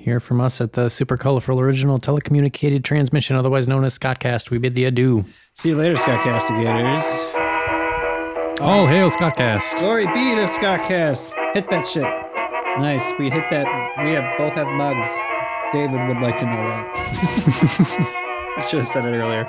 [0.00, 4.50] Hear from us at the super colorful original telecommunicated transmission, otherwise known as Scottcast.
[4.50, 5.24] We bid thee adieu.
[5.54, 7.32] See you later, Scottcastigators.
[8.60, 9.78] All hail Scottcast.
[9.78, 11.32] Glory be to Scottcast.
[11.54, 12.02] Hit that shit.
[12.78, 13.12] Nice.
[13.18, 13.66] We hit that.
[14.04, 15.08] We have both have mugs.
[15.72, 16.90] David would like to know that.
[18.56, 19.48] I should have said it earlier.